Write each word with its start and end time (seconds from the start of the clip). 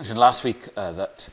mentioned 0.00 0.18
last 0.18 0.44
week 0.44 0.66
uh, 0.78 0.92
that 0.92 1.28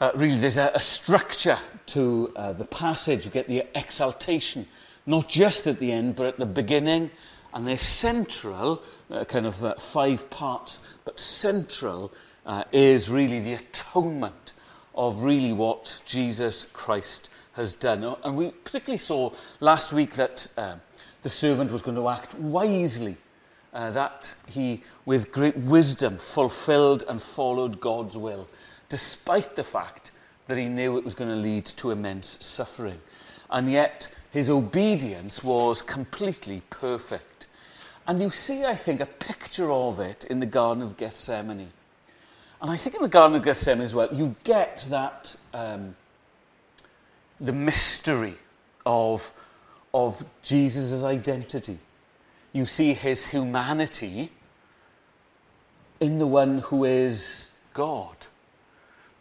uh, 0.00 0.12
really 0.14 0.36
there's 0.36 0.56
a, 0.56 0.70
a 0.72 0.78
structure 0.78 1.58
to 1.84 2.32
uh, 2.36 2.52
the 2.52 2.64
passage. 2.64 3.24
You 3.24 3.32
get 3.32 3.48
the 3.48 3.64
exaltation, 3.74 4.68
not 5.04 5.28
just 5.28 5.66
at 5.66 5.80
the 5.80 5.90
end, 5.90 6.14
but 6.14 6.26
at 6.26 6.38
the 6.38 6.46
beginning. 6.46 7.10
And 7.52 7.66
they're 7.66 7.76
central, 7.76 8.84
uh, 9.10 9.24
kind 9.24 9.46
of 9.46 9.64
uh, 9.64 9.74
five 9.74 10.30
parts, 10.30 10.80
but 11.04 11.18
central 11.18 12.12
uh, 12.46 12.62
is 12.70 13.10
really 13.10 13.40
the 13.40 13.54
atonement 13.54 14.54
of 14.94 15.20
really 15.20 15.52
what 15.52 16.02
Jesus 16.06 16.66
Christ 16.72 17.30
has 17.54 17.74
done. 17.74 18.04
And 18.22 18.36
we 18.36 18.52
particularly 18.52 18.98
saw 18.98 19.32
last 19.58 19.92
week 19.92 20.12
that 20.12 20.46
uh, 20.56 20.76
the 21.24 21.28
servant 21.28 21.72
was 21.72 21.82
going 21.82 21.96
to 21.96 22.08
act 22.08 22.32
wisely, 22.34 23.16
uh, 23.72 23.90
that 23.90 24.34
he, 24.46 24.82
with 25.04 25.32
great 25.32 25.56
wisdom, 25.56 26.18
fulfilled 26.18 27.04
and 27.08 27.20
followed 27.20 27.80
God's 27.80 28.16
will, 28.16 28.48
despite 28.88 29.56
the 29.56 29.62
fact 29.62 30.12
that 30.46 30.58
he 30.58 30.66
knew 30.66 30.98
it 30.98 31.04
was 31.04 31.14
going 31.14 31.30
to 31.30 31.36
lead 31.36 31.64
to 31.66 31.90
immense 31.90 32.38
suffering. 32.44 33.00
And 33.50 33.70
yet, 33.70 34.12
his 34.30 34.50
obedience 34.50 35.44
was 35.44 35.82
completely 35.82 36.62
perfect. 36.70 37.46
And 38.06 38.20
you 38.20 38.30
see, 38.30 38.64
I 38.64 38.74
think, 38.74 39.00
a 39.00 39.06
picture 39.06 39.70
of 39.70 40.00
it 40.00 40.24
in 40.24 40.40
the 40.40 40.46
Garden 40.46 40.82
of 40.82 40.96
Gethsemane. 40.96 41.68
And 42.60 42.70
I 42.70 42.76
think 42.76 42.96
in 42.96 43.02
the 43.02 43.08
Garden 43.08 43.36
of 43.36 43.42
Gethsemane 43.42 43.82
as 43.82 43.94
well, 43.94 44.08
you 44.12 44.34
get 44.44 44.86
that 44.88 45.36
um, 45.52 45.94
the 47.40 47.52
mystery 47.52 48.34
of, 48.86 49.32
of 49.92 50.24
Jesus' 50.42 51.04
identity. 51.04 51.78
You 52.52 52.66
see 52.66 52.92
his 52.92 53.26
humanity 53.26 54.30
in 56.00 56.18
the 56.18 56.26
one 56.26 56.58
who 56.58 56.84
is 56.84 57.48
God. 57.72 58.26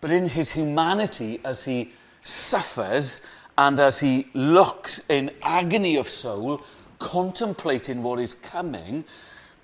But 0.02 0.12
in 0.12 0.28
his 0.28 0.52
humanity, 0.52 1.40
as 1.46 1.66
he 1.66 1.92
suffers 2.24 3.22
and 3.58 3.80
as 3.80 4.00
he 4.00 4.28
looks 4.34 5.04
in 5.08 5.32
agony 5.42 5.96
of 5.96 6.10
soul, 6.10 6.62
contemplating 7.00 8.04
what 8.04 8.20
is 8.20 8.34
coming, 8.34 9.06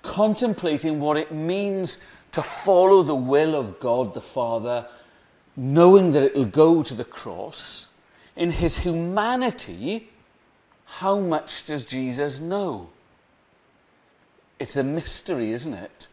contemplating 0.02 1.00
what 1.00 1.16
it 1.16 1.32
means 1.32 1.98
to 2.32 2.42
follow 2.42 3.02
the 3.02 3.14
will 3.14 3.54
of 3.54 3.80
God 3.80 4.14
the 4.14 4.20
Father, 4.20 4.86
knowing 5.56 6.12
that 6.12 6.22
it 6.22 6.34
will 6.34 6.44
go 6.44 6.82
to 6.82 6.94
the 6.94 7.04
cross, 7.04 7.88
in 8.36 8.50
his 8.50 8.78
humanity, 8.78 10.10
how 10.84 11.18
much 11.18 11.64
does 11.64 11.84
Jesus 11.84 12.40
know? 12.40 12.88
It's 14.58 14.76
a 14.76 14.82
mystery, 14.82 15.52
isn't 15.52 15.74
it? 15.74 16.08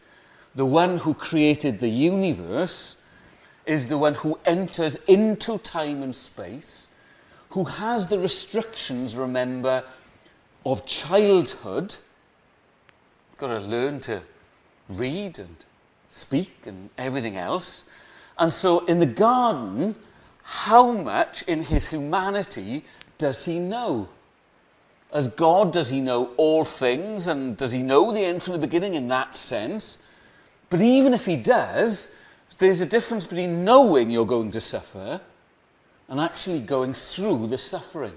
The 0.54 0.66
one 0.66 0.98
who 0.98 1.14
created 1.14 1.80
the 1.80 1.88
universe 1.88 2.98
is 3.66 3.88
the 3.88 3.98
one 3.98 4.14
who 4.14 4.38
enters 4.46 4.96
into 5.08 5.58
time 5.58 6.02
and 6.02 6.14
space, 6.14 6.88
who 7.50 7.64
has 7.64 8.08
the 8.08 8.18
restrictions, 8.18 9.16
remember, 9.16 9.82
of 10.64 10.86
childhood. 10.86 11.96
You've 13.30 13.38
got 13.38 13.48
to 13.48 13.58
learn 13.58 14.00
to 14.02 14.22
read 14.88 15.38
and 15.38 15.56
speak 16.10 16.66
and 16.66 16.90
everything 16.96 17.36
else. 17.36 17.86
And 18.38 18.52
so 18.52 18.84
in 18.86 19.00
the 19.00 19.06
garden, 19.06 19.96
how 20.42 20.92
much 20.92 21.42
in 21.42 21.62
his 21.62 21.90
humanity 21.90 22.84
does 23.18 23.44
he 23.44 23.58
know? 23.58 24.08
As 25.16 25.28
God, 25.28 25.72
does 25.72 25.88
he 25.88 26.02
know 26.02 26.32
all 26.36 26.66
things? 26.66 27.26
And 27.26 27.56
does 27.56 27.72
he 27.72 27.82
know 27.82 28.12
the 28.12 28.22
end 28.22 28.42
from 28.42 28.52
the 28.52 28.58
beginning 28.58 28.96
in 28.96 29.08
that 29.08 29.34
sense? 29.34 30.02
But 30.68 30.82
even 30.82 31.14
if 31.14 31.24
he 31.24 31.36
does, 31.36 32.14
there's 32.58 32.82
a 32.82 32.86
difference 32.86 33.24
between 33.24 33.64
knowing 33.64 34.10
you're 34.10 34.26
going 34.26 34.50
to 34.50 34.60
suffer 34.60 35.22
and 36.10 36.20
actually 36.20 36.60
going 36.60 36.92
through 36.92 37.46
the 37.46 37.56
suffering. 37.56 38.12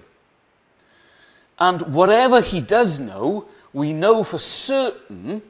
And 1.57 1.93
whatever 1.93 2.41
he 2.41 2.59
does 2.59 2.99
know, 2.99 3.45
we 3.71 3.93
know 3.93 4.21
for 4.21 4.37
certain 4.37 5.41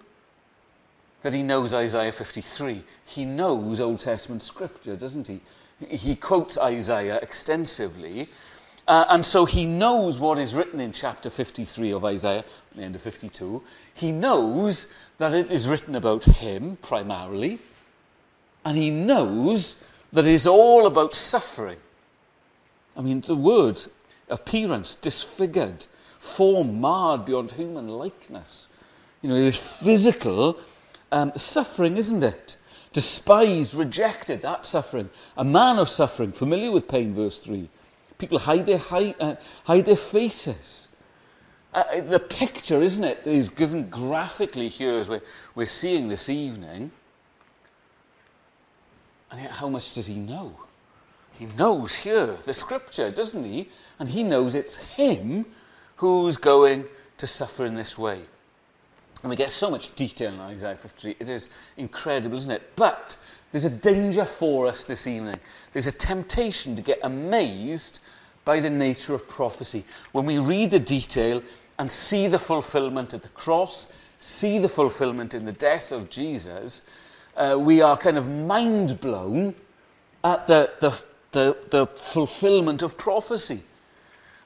that 1.24 1.34
he 1.34 1.42
knows 1.42 1.74
Isaiah 1.74 2.12
53. 2.12 2.84
He 3.08 3.26
knows 3.26 3.80
Old 3.80 4.02
Testament 4.02 4.44
scripture, 4.44 4.96
doesn't 4.96 5.28
he? 5.28 5.42
He 5.90 6.16
quotes 6.16 6.60
Isaiah 6.60 7.18
extensively. 7.24 8.30
Uh, 8.90 9.06
and 9.10 9.24
so 9.24 9.46
he 9.46 9.68
knows 9.68 10.20
what 10.20 10.40
is 10.40 10.56
written 10.56 10.80
in 10.80 10.92
chapter 10.92 11.30
53 11.30 11.92
of 11.92 12.04
Isaiah, 12.04 12.44
the 12.76 12.82
end 12.82 12.96
of 12.96 13.02
52. 13.02 13.62
He 13.94 14.12
knows 14.12 14.92
that 15.20 15.32
it 15.32 15.52
is 15.52 15.70
written 15.70 15.94
about 15.94 16.26
him 16.26 16.76
primarily. 16.82 17.60
And 18.66 18.76
he 18.76 18.90
knows 18.90 19.84
that 20.12 20.26
it 20.26 20.32
is 20.32 20.48
all 20.48 20.88
about 20.88 21.14
suffering. 21.14 21.78
I 22.98 23.02
mean, 23.02 23.22
the 23.22 23.36
words 23.36 23.90
appearance, 24.28 24.96
disfigured, 24.96 25.86
form 26.18 26.82
marred 26.82 27.26
beyond 27.26 27.52
human 27.52 27.90
likeness. 27.90 28.70
You 29.22 29.30
know, 29.30 29.36
it 29.36 29.44
is 29.44 29.56
physical 29.56 30.58
um, 31.12 31.32
suffering, 31.36 31.96
isn't 31.96 32.24
it? 32.24 32.58
Despised, 32.92 33.76
rejected, 33.76 34.42
that 34.42 34.66
suffering. 34.66 35.12
A 35.38 35.46
man 35.46 35.78
of 35.78 35.88
suffering, 35.88 36.32
familiar 36.32 36.72
with 36.72 36.88
pain, 36.88 37.14
verse 37.14 37.38
3. 37.38 37.70
People 38.20 38.38
hide 38.38 38.66
their, 38.66 38.78
hide, 38.78 39.16
uh, 39.20 39.36
hide 39.64 39.86
their 39.86 39.96
faces. 39.96 40.90
Uh, 41.74 41.84
uh, 41.92 42.02
the 42.02 42.20
picture, 42.20 42.82
isn't 42.82 43.04
it, 43.04 43.26
is 43.26 43.50
given 43.50 43.90
graphically 43.90 44.68
here 44.68 44.96
as 44.96 45.10
we're, 45.10 45.22
we're 45.56 45.66
seeing 45.66 46.10
this 46.10 46.30
evening. 46.30 46.92
And 49.32 49.42
yet, 49.42 49.52
how 49.52 49.70
much 49.70 49.94
does 49.94 50.08
he 50.08 50.16
know? 50.16 50.54
He 51.32 51.46
knows 51.58 52.02
here 52.02 52.26
the 52.46 52.54
scripture, 52.54 53.10
doesn't 53.10 53.46
he? 53.46 53.70
And 54.00 54.10
he 54.10 54.24
knows 54.24 54.54
it's 54.54 54.78
him 54.78 55.46
who's 55.96 56.36
going 56.36 56.86
to 57.18 57.28
suffer 57.28 57.66
in 57.66 57.76
this 57.76 57.98
way. 57.98 58.24
And 59.22 59.30
we 59.30 59.36
get 59.36 59.52
so 59.52 59.70
much 59.70 59.94
detail 59.96 60.34
in 60.34 60.40
Isaiah 60.40 60.76
53. 60.76 61.18
It 61.20 61.30
is 61.30 61.50
incredible, 61.78 62.38
isn't 62.38 62.52
it? 62.52 62.76
But 62.76 63.18
there's 63.52 63.66
a 63.66 63.70
danger 63.70 64.26
for 64.26 64.68
us 64.68 64.86
this 64.86 65.08
evening. 65.08 65.40
There's 65.74 65.88
a 65.88 65.92
temptation 65.92 66.76
to 66.76 66.82
get 66.82 67.00
amazed 67.04 68.00
by 68.46 68.60
the 68.60 68.70
nature 68.70 69.14
of 69.14 69.28
prophecy. 69.28 69.84
When 70.12 70.26
we 70.26 70.38
read 70.38 70.72
the 70.72 70.80
detail 70.80 71.42
and 71.78 71.92
see 71.92 72.28
the 72.28 72.40
fulfillment 72.40 73.14
at 73.14 73.24
the 73.24 73.30
cross, 73.30 73.90
see 74.20 74.60
the 74.60 74.70
fulfillment 74.70 75.34
in 75.34 75.46
the 75.46 75.52
death 75.52 75.92
of 75.92 76.10
Jesus, 76.10 76.84
uh, 77.36 77.58
we 77.60 77.82
are 77.82 77.98
kind 77.98 78.18
of 78.18 78.30
mind 78.30 79.02
blown 79.02 79.56
at 80.24 80.48
the, 80.48 80.72
the, 80.80 81.04
the, 81.32 81.58
the 81.70 81.88
fulfillment 81.88 82.84
of 82.84 82.98
prophecy. 82.98 83.64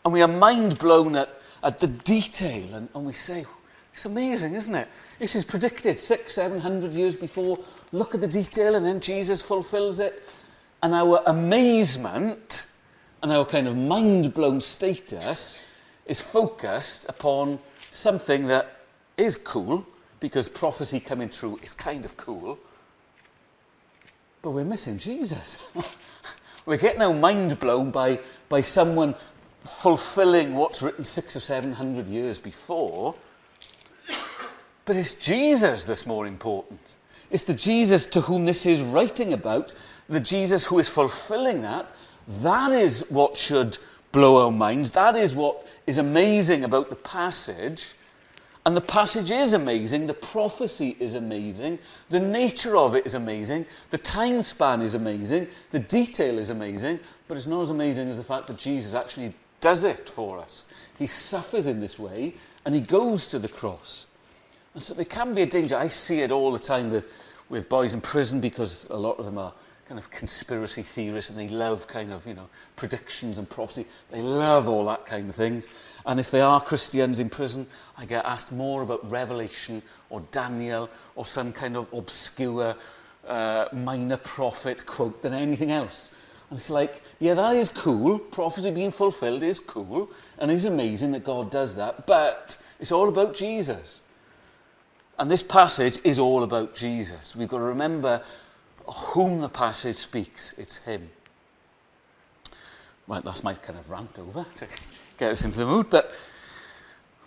And 0.05 0.13
we 0.13 0.21
are 0.21 0.27
mind 0.27 0.79
blown 0.79 1.15
at, 1.15 1.29
at 1.63 1.79
the 1.79 1.87
detail, 1.87 2.73
and, 2.75 2.89
and 2.93 3.05
we 3.05 3.13
say, 3.13 3.45
it's 3.93 4.07
amazing, 4.07 4.55
isn't 4.55 4.73
it? 4.73 4.87
This 5.19 5.35
is 5.35 5.43
predicted 5.43 5.99
six, 5.99 6.33
seven 6.33 6.59
hundred 6.59 6.95
years 6.95 7.15
before. 7.15 7.59
Look 7.91 8.15
at 8.15 8.21
the 8.21 8.27
detail, 8.27 8.73
and 8.73 8.83
then 8.83 8.99
Jesus 8.99 9.39
fulfills 9.39 9.99
it. 9.99 10.27
And 10.81 10.95
our 10.95 11.21
amazement 11.27 12.65
and 13.21 13.31
our 13.31 13.45
kind 13.45 13.67
of 13.67 13.77
mind 13.77 14.33
blown 14.33 14.59
status 14.61 15.63
is 16.07 16.19
focused 16.19 17.07
upon 17.07 17.59
something 17.91 18.47
that 18.47 18.79
is 19.15 19.37
cool, 19.37 19.85
because 20.19 20.49
prophecy 20.49 20.99
coming 20.99 21.29
true 21.29 21.59
is 21.61 21.71
kind 21.71 22.03
of 22.03 22.17
cool. 22.17 22.57
But 24.41 24.51
we're 24.51 24.65
missing 24.65 24.97
Jesus. 24.97 25.59
we're 26.65 26.77
getting 26.77 27.03
our 27.03 27.13
mind 27.13 27.59
blown 27.59 27.91
by, 27.91 28.19
by 28.49 28.61
someone 28.61 29.13
fulfilling 29.63 30.55
what's 30.55 30.81
written 30.81 31.03
six 31.03 31.35
or 31.35 31.39
seven 31.39 31.73
hundred 31.73 32.09
years 32.09 32.39
before. 32.39 33.13
But 34.85 34.95
it's 34.95 35.13
Jesus 35.13 35.85
that's 35.85 36.05
more 36.05 36.27
important. 36.27 36.79
It's 37.31 37.43
the 37.43 37.53
Jesus 37.53 38.05
to 38.07 38.21
whom 38.21 38.45
this 38.45 38.65
is 38.65 38.81
writing 38.81 39.33
about, 39.33 39.73
the 40.09 40.19
Jesus 40.19 40.65
who 40.65 40.79
is 40.79 40.89
fulfilling 40.89 41.61
that. 41.61 41.89
That 42.41 42.71
is 42.71 43.05
what 43.09 43.37
should 43.37 43.77
blow 44.11 44.45
our 44.45 44.51
minds. 44.51 44.91
That 44.91 45.15
is 45.15 45.33
what 45.33 45.67
is 45.87 45.97
amazing 45.97 46.63
about 46.63 46.89
the 46.89 46.95
passage. 46.95 47.95
And 48.65 48.77
the 48.77 48.81
passage 48.81 49.31
is 49.31 49.53
amazing. 49.53 50.07
The 50.07 50.13
prophecy 50.13 50.95
is 50.99 51.15
amazing. 51.15 51.79
The 52.09 52.19
nature 52.19 52.77
of 52.77 52.95
it 52.95 53.05
is 53.05 53.15
amazing. 53.15 53.65
The 53.89 53.97
time 53.97 54.41
span 54.41 54.81
is 54.81 54.95
amazing. 54.95 55.47
The 55.71 55.79
detail 55.79 56.37
is 56.37 56.49
amazing. 56.49 56.99
But 57.27 57.35
it's 57.35 57.47
not 57.47 57.61
as 57.61 57.71
amazing 57.71 58.07
as 58.07 58.17
the 58.17 58.23
fact 58.23 58.47
that 58.47 58.57
Jesus 58.57 58.95
actually 58.95 59.33
does 59.59 59.83
it 59.83 60.09
for 60.09 60.39
us. 60.39 60.65
He 60.97 61.07
suffers 61.07 61.67
in 61.67 61.81
this 61.81 61.97
way 61.97 62.35
and 62.65 62.75
he 62.75 62.81
goes 62.81 63.27
to 63.29 63.39
the 63.39 63.49
cross. 63.49 64.07
And 64.73 64.81
so 64.81 64.93
there 64.93 65.05
can 65.05 65.33
be 65.33 65.43
a 65.43 65.45
danger. 65.45 65.75
I 65.75 65.87
see 65.87 66.21
it 66.21 66.31
all 66.31 66.51
the 66.51 66.59
time 66.59 66.89
with, 66.89 67.11
with 67.49 67.69
boys 67.69 67.93
in 67.93 68.01
prison 68.01 68.41
because 68.41 68.87
a 68.89 68.97
lot 68.97 69.19
of 69.19 69.25
them 69.25 69.37
are 69.37 69.53
kind 69.87 69.99
of 69.99 70.09
conspiracy 70.09 70.81
theorists 70.81 71.29
and 71.29 71.37
they 71.37 71.49
love 71.49 71.87
kind 71.87 72.11
of, 72.11 72.25
you 72.25 72.33
know, 72.33 72.49
predictions 72.75 73.37
and 73.37 73.49
prophecy. 73.49 73.85
They 74.11 74.21
love 74.21 74.67
all 74.67 74.85
that 74.85 75.05
kind 75.05 75.29
of 75.29 75.35
things. 75.35 75.69
And 76.05 76.19
if 76.19 76.31
they 76.31 76.41
are 76.41 76.61
Christians 76.61 77.19
in 77.19 77.29
prison, 77.29 77.67
I 77.97 78.05
get 78.05 78.25
asked 78.25 78.51
more 78.51 78.81
about 78.81 79.11
Revelation 79.11 79.83
or 80.09 80.21
Daniel 80.31 80.89
or 81.15 81.25
some 81.25 81.51
kind 81.51 81.75
of 81.75 81.91
obscure 81.93 82.75
uh, 83.27 83.65
minor 83.71 84.17
prophet 84.17 84.85
quote 84.85 85.21
than 85.21 85.33
anything 85.33 85.71
else. 85.71 86.11
And 86.49 86.57
it's 86.57 86.69
like, 86.69 87.01
yeah, 87.19 87.33
that 87.33 87.55
is 87.55 87.69
cool. 87.69 88.19
Prophecy 88.19 88.71
being 88.71 88.91
fulfilled 88.91 89.43
is 89.43 89.59
cool. 89.59 90.11
And 90.37 90.51
it's 90.51 90.65
amazing 90.65 91.11
that 91.13 91.23
God 91.23 91.49
does 91.49 91.75
that. 91.77 92.05
But 92.05 92.57
it's 92.79 92.91
all 92.91 93.09
about 93.09 93.35
Jesus. 93.35 94.02
And 95.19 95.29
this 95.29 95.43
passage 95.43 95.99
is 96.03 96.19
all 96.19 96.43
about 96.43 96.75
Jesus. 96.75 97.35
We've 97.35 97.47
got 97.47 97.59
to 97.59 97.65
remember 97.65 98.21
whom 98.87 99.39
the 99.39 99.49
passage 99.49 99.95
speaks. 99.95 100.53
It's 100.57 100.77
him. 100.77 101.09
Right, 103.07 103.23
that's 103.23 103.43
my 103.43 103.53
kind 103.53 103.77
of 103.77 103.89
rant 103.89 104.17
over 104.17 104.45
to 104.57 104.67
get 105.17 105.31
us 105.31 105.45
into 105.45 105.59
the 105.59 105.65
mood. 105.65 105.89
But, 105.89 106.13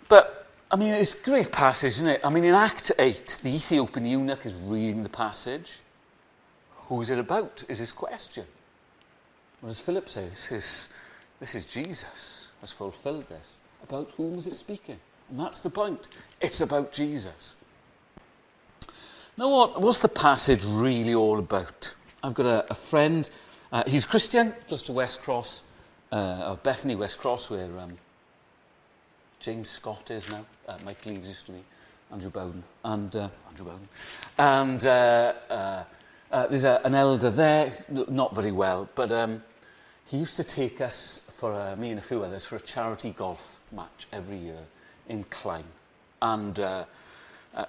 but 0.09 0.47
I 0.69 0.75
mean, 0.75 0.93
it's 0.93 1.19
a 1.19 1.23
great 1.23 1.51
passage, 1.51 1.91
isn't 1.91 2.07
it? 2.07 2.21
I 2.23 2.29
mean, 2.29 2.43
in 2.43 2.53
Act 2.53 2.91
8, 2.97 3.39
the 3.43 3.55
Ethiopian 3.55 4.05
eunuch 4.05 4.45
is 4.45 4.55
reading 4.55 5.03
the 5.03 5.09
passage. 5.09 5.81
Who's 6.87 7.09
it 7.09 7.19
about, 7.19 7.63
is 7.69 7.79
his 7.79 7.91
question. 7.91 8.45
What 9.61 9.69
does 9.69 9.79
Philip 9.79 10.09
say? 10.09 10.25
This 10.25 10.51
is, 10.51 10.89
this 11.39 11.55
is 11.55 11.65
Jesus 11.65 12.51
has 12.61 12.71
fulfilled 12.71 13.27
this. 13.29 13.57
About 13.83 14.11
whom 14.17 14.37
is 14.37 14.47
it 14.47 14.55
speaking? 14.55 14.99
And 15.29 15.39
that's 15.39 15.61
the 15.61 15.69
point. 15.69 16.09
It's 16.41 16.61
about 16.61 16.91
Jesus. 16.91 17.55
Now, 19.39 19.51
what, 19.51 19.79
what's 19.79 19.99
the 19.99 20.09
passage 20.09 20.65
really 20.65 21.13
all 21.13 21.37
about? 21.37 21.93
I've 22.23 22.33
got 22.33 22.47
a, 22.47 22.65
a 22.71 22.73
friend, 22.73 23.29
uh, 23.71 23.83
he's 23.85 24.03
Christian, 24.03 24.51
close 24.67 24.81
to 24.83 24.93
West 24.93 25.21
Cross, 25.21 25.63
uh, 26.11 26.55
Bethany 26.55 26.95
West 26.95 27.19
Cross, 27.19 27.51
where 27.51 27.77
um, 27.77 27.99
James 29.39 29.69
Scott 29.69 30.09
is 30.09 30.31
now. 30.31 30.43
Uh, 30.67 30.77
Mike 30.83 31.05
Leaves 31.05 31.27
used 31.27 31.45
to 31.45 31.51
be, 31.51 31.63
Andrew 32.11 32.31
Bowden, 32.31 32.63
and 32.83 33.15
uh, 33.15 33.29
Andrew 33.47 33.67
Bowden. 33.67 33.87
And 34.39 34.83
uh, 34.87 35.33
uh, 35.51 35.83
uh, 36.31 36.47
there's 36.47 36.65
a, 36.65 36.81
an 36.83 36.95
elder 36.95 37.29
there, 37.29 37.71
not 38.09 38.33
very 38.33 38.51
well, 38.51 38.89
but 38.95 39.11
um, 39.11 39.43
he 40.07 40.17
used 40.17 40.35
to 40.37 40.43
take 40.43 40.81
us, 40.81 41.21
for 41.31 41.75
me 41.75 41.91
and 41.91 41.99
a 41.99 42.03
few 42.03 42.23
others, 42.23 42.43
for 42.43 42.55
a 42.55 42.61
charity 42.61 43.13
golf 43.15 43.59
match 43.71 44.07
every 44.11 44.37
year 44.37 44.63
in 45.09 45.25
Clyne. 45.25 45.63
And 46.23 46.59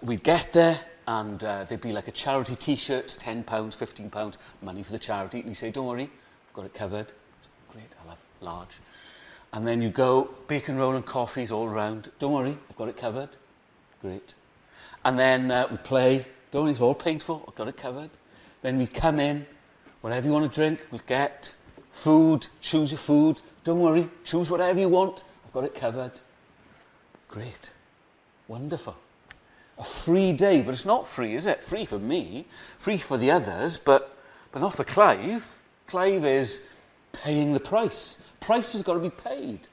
we'd 0.02 0.22
get 0.22 0.54
there, 0.54 0.80
and 1.08 1.42
uh, 1.42 1.64
there'd 1.64 1.80
be 1.80 1.90
like 1.90 2.06
a 2.06 2.12
charity 2.12 2.54
t-shirt, 2.54 3.06
£10, 3.06 3.42
£15, 3.42 4.38
money 4.60 4.82
for 4.82 4.92
the 4.92 4.98
charity. 4.98 5.38
And 5.38 5.48
he'd 5.48 5.54
say, 5.54 5.70
don't 5.70 5.86
worry, 5.86 6.02
I've 6.02 6.52
got 6.52 6.66
it 6.66 6.74
covered. 6.74 7.06
Great, 7.72 7.86
I'll 8.02 8.10
have 8.10 8.18
large. 8.42 8.78
And 9.54 9.66
then 9.66 9.80
you 9.80 9.88
go, 9.88 10.28
bacon 10.48 10.76
roll 10.76 10.94
and 10.94 11.06
coffees 11.06 11.50
all 11.50 11.66
around. 11.66 12.10
Don't 12.18 12.34
worry, 12.34 12.58
I've 12.68 12.76
got 12.76 12.88
it 12.88 12.98
covered. 12.98 13.30
Great. 14.02 14.34
And 15.02 15.18
then 15.18 15.50
uh, 15.50 15.68
we 15.70 15.78
play. 15.78 16.26
Don't 16.50 16.64
worry, 16.64 16.72
it's 16.72 16.80
all 16.80 16.94
paid 16.94 17.22
for. 17.22 17.42
I've 17.48 17.54
got 17.54 17.68
it 17.68 17.78
covered. 17.78 18.10
Then 18.60 18.76
we 18.76 18.86
come 18.86 19.18
in. 19.18 19.46
Whatever 20.02 20.26
you 20.26 20.34
want 20.34 20.52
to 20.52 20.54
drink, 20.54 20.86
we'll 20.90 21.00
get. 21.06 21.54
Food, 21.90 22.48
choose 22.60 22.92
your 22.92 22.98
food. 22.98 23.40
Don't 23.64 23.80
worry, 23.80 24.10
choose 24.24 24.50
whatever 24.50 24.78
you 24.78 24.90
want. 24.90 25.24
I've 25.46 25.54
got 25.54 25.64
it 25.64 25.74
covered. 25.74 26.20
Great. 27.28 27.72
Wonderful. 28.46 28.94
A 29.78 29.84
free 29.84 30.32
day, 30.32 30.62
but 30.62 30.72
it's 30.72 30.84
not 30.84 31.06
free, 31.06 31.34
is 31.34 31.46
it? 31.46 31.62
Free 31.62 31.84
for 31.84 31.98
me, 31.98 32.46
free 32.78 32.96
for 32.96 33.16
the 33.16 33.30
others, 33.30 33.78
but, 33.78 34.16
but 34.50 34.60
not 34.60 34.74
for 34.74 34.84
Clive. 34.84 35.58
Clive 35.86 36.24
is 36.24 36.66
paying 37.12 37.52
the 37.52 37.60
price. 37.60 38.18
Price 38.40 38.72
has 38.72 38.82
got 38.82 38.94
to 38.94 39.00
be 39.00 39.10
paid. 39.10 39.68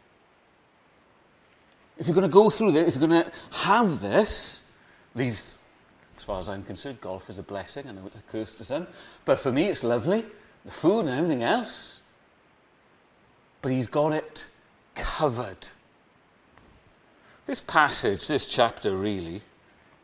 If 1.97 2.07
you're 2.07 2.15
going 2.15 2.27
to 2.27 2.33
go 2.33 2.49
through 2.49 2.71
this, 2.71 2.95
if 2.95 3.01
you're 3.01 3.09
going 3.09 3.23
to 3.23 3.31
have 3.65 3.99
this, 3.99 4.63
these, 5.15 5.57
as 6.17 6.23
far 6.23 6.39
as 6.39 6.49
I'm 6.49 6.63
concerned, 6.63 7.01
golf 7.01 7.29
is 7.29 7.39
a 7.39 7.43
blessing. 7.43 7.87
I 7.87 7.91
know 7.91 8.05
it's 8.05 8.15
a 8.15 8.21
curse 8.31 8.53
to 8.55 8.65
some, 8.65 8.87
but 9.23 9.39
for 9.39 9.51
me, 9.51 9.67
it's 9.67 9.83
lovely. 9.83 10.25
The 10.65 10.71
food 10.71 11.01
and 11.01 11.09
everything 11.09 11.43
else. 11.43 12.01
But 13.61 13.71
he's 13.71 13.87
got 13.87 14.13
it 14.13 14.47
covered. 14.93 15.69
This 17.45 17.61
passage, 17.61 18.27
this 18.27 18.47
chapter 18.47 18.95
really, 18.95 19.41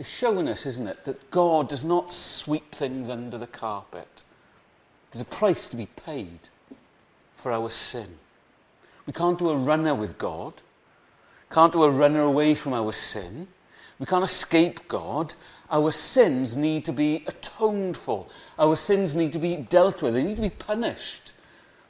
is 0.01 0.09
showing 0.09 0.47
us, 0.47 0.65
isn't 0.65 0.87
it, 0.87 1.05
that 1.05 1.31
God 1.31 1.69
does 1.69 1.83
not 1.83 2.11
sweep 2.11 2.73
things 2.73 3.09
under 3.09 3.37
the 3.37 3.47
carpet. 3.47 4.23
There's 5.11 5.21
a 5.21 5.25
price 5.25 5.67
to 5.67 5.75
be 5.75 5.85
paid 5.85 6.39
for 7.31 7.51
our 7.51 7.69
sin. 7.69 8.07
We 9.05 9.13
can't 9.13 9.37
do 9.37 9.51
a 9.51 9.55
runner 9.55 9.93
with 9.93 10.17
God. 10.17 10.53
Can't 11.51 11.71
do 11.71 11.83
a 11.83 11.91
runner 11.91 12.21
away 12.21 12.55
from 12.55 12.73
our 12.73 12.91
sin. 12.91 13.47
We 13.99 14.07
can't 14.07 14.23
escape 14.23 14.87
God. 14.87 15.35
Our 15.69 15.91
sins 15.91 16.57
need 16.57 16.83
to 16.85 16.93
be 16.93 17.23
atoned 17.27 17.95
for. 17.95 18.25
Our 18.57 18.75
sins 18.75 19.15
need 19.15 19.33
to 19.33 19.39
be 19.39 19.55
dealt 19.55 20.01
with. 20.01 20.15
They 20.15 20.23
need 20.23 20.37
to 20.37 20.41
be 20.41 20.49
punished. 20.49 21.33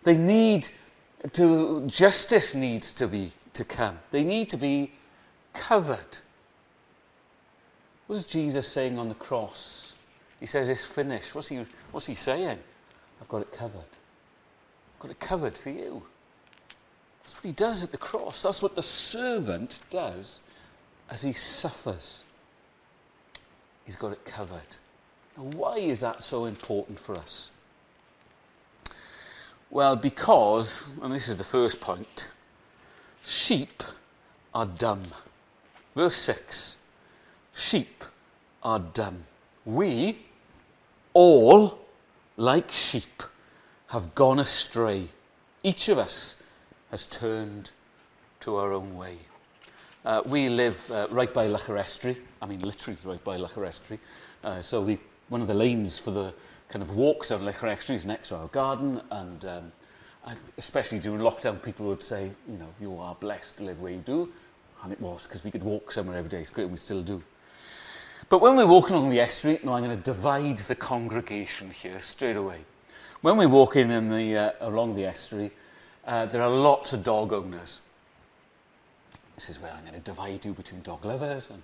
They 0.03 0.17
need 0.17 0.67
to, 1.33 1.87
justice 1.87 2.55
needs 2.55 2.91
to 2.93 3.07
be, 3.07 3.31
to 3.53 3.63
come. 3.63 3.99
They 4.11 4.23
need 4.23 4.49
to 4.49 4.57
be 4.57 4.91
covered. 5.53 6.17
What 8.11 8.17
is 8.17 8.25
Jesus 8.25 8.67
saying 8.67 8.99
on 8.99 9.07
the 9.07 9.15
cross? 9.15 9.95
He 10.41 10.45
says 10.45 10.69
it's 10.69 10.85
finished. 10.85 11.33
What's 11.33 11.47
he, 11.47 11.65
what's 11.91 12.07
he 12.07 12.13
saying? 12.13 12.59
I've 13.21 13.29
got 13.29 13.41
it 13.41 13.53
covered. 13.53 13.79
I've 13.79 14.99
got 14.99 15.11
it 15.11 15.19
covered 15.21 15.57
for 15.57 15.69
you. 15.69 16.03
That's 17.23 17.35
what 17.35 17.45
he 17.45 17.53
does 17.53 17.85
at 17.85 17.93
the 17.93 17.97
cross. 17.97 18.43
That's 18.43 18.61
what 18.61 18.75
the 18.75 18.83
servant 18.83 19.79
does 19.89 20.41
as 21.09 21.21
he 21.21 21.31
suffers. 21.31 22.25
He's 23.85 23.95
got 23.95 24.11
it 24.11 24.25
covered. 24.25 24.75
Now, 25.37 25.43
why 25.43 25.77
is 25.77 26.01
that 26.01 26.21
so 26.21 26.43
important 26.43 26.99
for 26.99 27.15
us? 27.15 27.53
Well, 29.69 29.95
because, 29.95 30.91
and 31.01 31.13
this 31.13 31.29
is 31.29 31.37
the 31.37 31.45
first 31.45 31.79
point, 31.79 32.29
sheep 33.23 33.81
are 34.53 34.65
dumb. 34.65 35.03
Verse 35.95 36.15
6 36.15 36.77
Sheep 37.53 38.03
are 38.63 38.79
dumb. 38.79 39.25
We 39.65 40.19
all, 41.13 41.79
like 42.37 42.69
sheep, 42.69 43.23
have 43.87 44.15
gone 44.15 44.39
astray. 44.39 45.09
Each 45.63 45.89
of 45.89 45.97
us 45.97 46.37
has 46.89 47.05
turned 47.05 47.71
to 48.41 48.55
our 48.55 48.73
own 48.73 48.95
way. 48.95 49.17
Uh, 50.03 50.21
we 50.25 50.49
live 50.49 50.89
uh, 50.89 51.07
right 51.11 51.31
by 51.31 51.47
Llacharestri, 51.47 52.17
I 52.41 52.45
mean 52.47 52.59
literally 52.59 52.97
right 53.03 53.23
by 53.23 53.37
Llacharestri. 53.37 53.99
Uh, 54.43 54.61
so 54.61 54.81
we, 54.81 54.97
one 55.29 55.41
of 55.41 55.47
the 55.47 55.53
lanes 55.53 55.99
for 55.99 56.09
the 56.11 56.33
kind 56.69 56.81
of 56.81 56.95
walks 56.95 57.29
down 57.29 57.41
Llacharestri 57.41 57.95
is 57.95 58.05
next 58.05 58.29
to 58.29 58.37
our 58.37 58.47
garden 58.47 59.01
and 59.11 59.45
um, 59.45 59.71
especially 60.57 60.97
during 60.99 61.19
lockdown 61.21 61.61
people 61.61 61.85
would 61.87 62.01
say, 62.03 62.31
you 62.47 62.57
know, 62.57 62.69
you 62.79 62.97
are 62.97 63.13
blessed 63.15 63.57
to 63.57 63.63
live 63.63 63.79
where 63.79 63.91
you 63.91 63.99
do. 63.99 64.31
And 64.83 64.91
it 64.91 64.99
was 64.99 65.27
because 65.27 65.43
we 65.43 65.51
could 65.51 65.63
walk 65.63 65.91
somewhere 65.91 66.17
every 66.17 66.29
day. 66.29 66.39
It's 66.39 66.49
great 66.49 66.63
and 66.63 66.71
we 66.71 66.77
still 66.77 67.03
do. 67.03 67.21
But 68.31 68.39
when 68.39 68.55
we're 68.55 68.65
walking 68.65 68.95
along 68.95 69.09
the 69.09 69.19
estuary, 69.19 69.59
now 69.61 69.73
I'm 69.73 69.83
going 69.83 69.95
to 69.95 70.01
divide 70.01 70.59
the 70.59 70.73
congregation 70.73 71.69
here 71.69 71.99
straight 71.99 72.37
away. 72.37 72.59
When 73.19 73.35
we're 73.35 73.49
walking 73.49 73.91
in 73.91 74.09
the, 74.09 74.37
uh, 74.37 74.51
along 74.61 74.95
the 74.95 75.05
estuary, 75.05 75.51
uh, 76.07 76.27
there 76.27 76.41
are 76.41 76.49
lots 76.49 76.93
of 76.93 77.03
dog 77.03 77.33
owners. 77.33 77.81
This 79.35 79.49
is 79.49 79.59
where 79.59 79.73
I'm 79.73 79.81
going 79.81 79.95
to 79.95 79.99
divide 79.99 80.45
you 80.45 80.53
between 80.53 80.81
dog 80.81 81.03
lovers 81.03 81.49
and, 81.49 81.61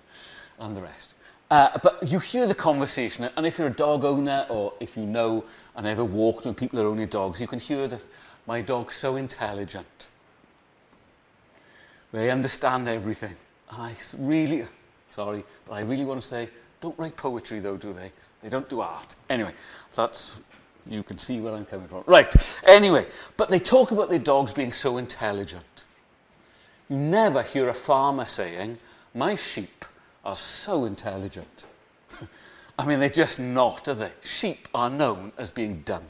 and 0.60 0.76
the 0.76 0.82
rest. 0.82 1.14
Uh, 1.50 1.70
but 1.82 2.06
you 2.06 2.18
hear 2.18 2.46
the 2.46 2.54
conversation, 2.54 3.30
and 3.34 3.46
if 3.46 3.58
you're 3.58 3.68
a 3.68 3.70
dog 3.70 4.04
owner 4.04 4.44
or 4.50 4.74
if 4.78 4.94
you 4.94 5.06
know 5.06 5.44
and 5.74 5.86
ever 5.86 6.04
walked 6.04 6.44
when 6.44 6.54
people 6.54 6.78
are 6.80 6.86
owning 6.86 7.06
dogs, 7.06 7.40
you 7.40 7.46
can 7.46 7.60
hear 7.60 7.88
that 7.88 8.04
my 8.46 8.60
dog's 8.60 8.94
so 8.94 9.16
intelligent. 9.16 10.08
They 12.12 12.30
understand 12.30 12.88
everything. 12.88 13.36
And 13.70 13.80
I 13.80 13.94
really, 14.18 14.66
sorry, 15.08 15.44
but 15.66 15.74
I 15.74 15.80
really 15.80 16.04
want 16.04 16.20
to 16.20 16.26
say, 16.26 16.48
don't 16.80 16.98
write 16.98 17.16
poetry 17.16 17.60
though, 17.60 17.76
do 17.76 17.92
they? 17.92 18.12
They 18.42 18.48
don't 18.48 18.68
do 18.68 18.80
art. 18.80 19.16
Anyway, 19.28 19.52
that's 19.94 20.40
you 20.88 21.02
can 21.02 21.18
see 21.18 21.40
where 21.40 21.54
I'm 21.54 21.66
coming 21.66 21.88
from. 21.88 22.02
Right, 22.06 22.60
anyway, 22.66 23.06
but 23.36 23.50
they 23.50 23.58
talk 23.58 23.90
about 23.90 24.08
their 24.10 24.18
dogs 24.18 24.52
being 24.52 24.72
so 24.72 24.96
intelligent. 24.96 25.84
You 26.88 26.96
never 26.96 27.42
hear 27.42 27.68
a 27.68 27.74
farmer 27.74 28.24
saying, 28.24 28.78
My 29.14 29.34
sheep 29.34 29.84
are 30.24 30.36
so 30.36 30.84
intelligent. 30.84 31.66
I 32.78 32.86
mean, 32.86 33.00
they're 33.00 33.10
just 33.10 33.38
not, 33.38 33.86
are 33.88 33.94
they? 33.94 34.12
Sheep 34.22 34.68
are 34.74 34.88
known 34.88 35.32
as 35.36 35.50
being 35.50 35.82
dumb. 35.84 36.04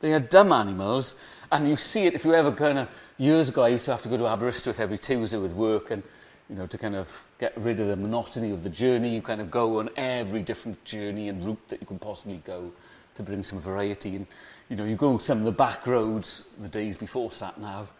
They 0.00 0.12
are 0.12 0.20
dumb 0.20 0.52
animals, 0.52 1.16
and 1.50 1.68
you 1.68 1.76
see 1.76 2.06
it 2.06 2.14
if 2.14 2.24
you 2.24 2.34
ever 2.34 2.52
kind 2.52 2.78
of, 2.78 2.88
years 3.16 3.48
ago, 3.48 3.62
I 3.62 3.68
used 3.68 3.86
to 3.86 3.92
have 3.92 4.02
to 4.02 4.08
go 4.08 4.16
to 4.16 4.24
Aberystwyth 4.24 4.80
every 4.80 4.98
Tuesday 4.98 5.38
with 5.38 5.52
work, 5.52 5.90
and, 5.90 6.02
you 6.50 6.56
know, 6.56 6.66
to 6.66 6.78
kind 6.78 6.94
of 6.94 7.24
get 7.38 7.56
rid 7.56 7.78
of 7.80 7.86
the 7.86 7.96
monotony 7.96 8.50
of 8.50 8.62
the 8.62 8.70
journey, 8.70 9.14
you 9.14 9.22
kind 9.22 9.40
of 9.40 9.50
go 9.50 9.78
on 9.78 9.88
every 9.96 10.42
different 10.42 10.82
journey 10.84 11.28
and 11.28 11.46
route 11.46 11.68
that 11.68 11.80
you 11.80 11.86
can 11.86 11.98
possibly 11.98 12.42
go 12.44 12.72
to 13.14 13.22
bring 13.22 13.44
some 13.44 13.60
variety. 13.60 14.16
And, 14.16 14.26
you 14.68 14.76
know, 14.76 14.84
you 14.84 14.96
go 14.96 15.18
some 15.18 15.38
of 15.38 15.44
the 15.44 15.52
back 15.52 15.86
roads 15.86 16.44
the 16.60 16.68
days 16.68 16.96
before 16.96 17.30
sat 17.30 17.60
nav, 17.60 17.92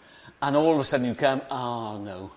and 0.42 0.57
all 0.57 0.75
of 0.75 0.80
a 0.80 0.85
sudden 0.85 1.07
you 1.07 1.14
come, 1.14 1.40
ah, 1.50 1.95
oh, 1.95 2.02
no, 2.02 2.30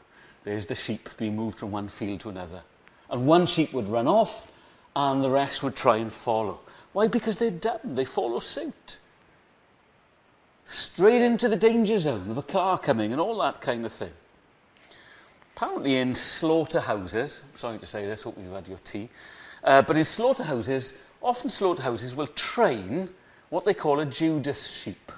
there's 0.44 0.68
the 0.68 0.76
sheep 0.76 1.10
being 1.18 1.36
moved 1.36 1.60
from 1.60 1.72
one 1.72 1.88
field 1.88 2.20
to 2.22 2.30
another. 2.30 2.62
And 3.10 3.28
one 3.28 3.46
sheep 3.46 3.74
would 3.74 3.90
run 3.90 4.08
off, 4.08 4.52
and 4.96 5.24
the 5.24 5.30
rest 5.30 5.64
would 5.64 5.76
try 5.76 5.98
and 5.98 6.12
follow. 6.12 6.60
Why? 6.94 7.08
Because 7.08 7.38
they're 7.38 7.52
dumb. 7.52 7.80
They 7.84 8.06
follow 8.06 8.40
suit. 8.40 9.00
Straight 10.66 11.22
into 11.22 11.50
the 11.50 11.56
danger 11.56 11.98
zone 11.98 12.30
of 12.30 12.38
a 12.38 12.44
car 12.44 12.78
coming 12.78 13.12
and 13.12 13.20
all 13.20 13.38
that 13.40 13.62
kind 13.62 13.86
of 13.86 13.92
thing. 13.92 14.12
Apparently, 15.62 15.98
in 15.98 16.16
slaughterhouses, 16.16 17.44
sorry 17.54 17.78
to 17.78 17.86
say 17.86 18.04
this, 18.08 18.24
hope 18.24 18.36
you've 18.42 18.52
had 18.52 18.68
your 18.68 18.80
tea, 18.84 19.08
uh, 19.64 19.84
but 19.84 19.96
in 19.96 20.04
slaughterhouses, 20.04 20.96
often 21.22 21.52
slaughterhouses 21.52 22.16
will 22.16 22.26
train 22.26 23.08
what 23.50 23.64
they 23.64 23.76
call 23.76 24.00
a 24.00 24.06
Judas 24.08 24.82
sheep. 24.82 25.12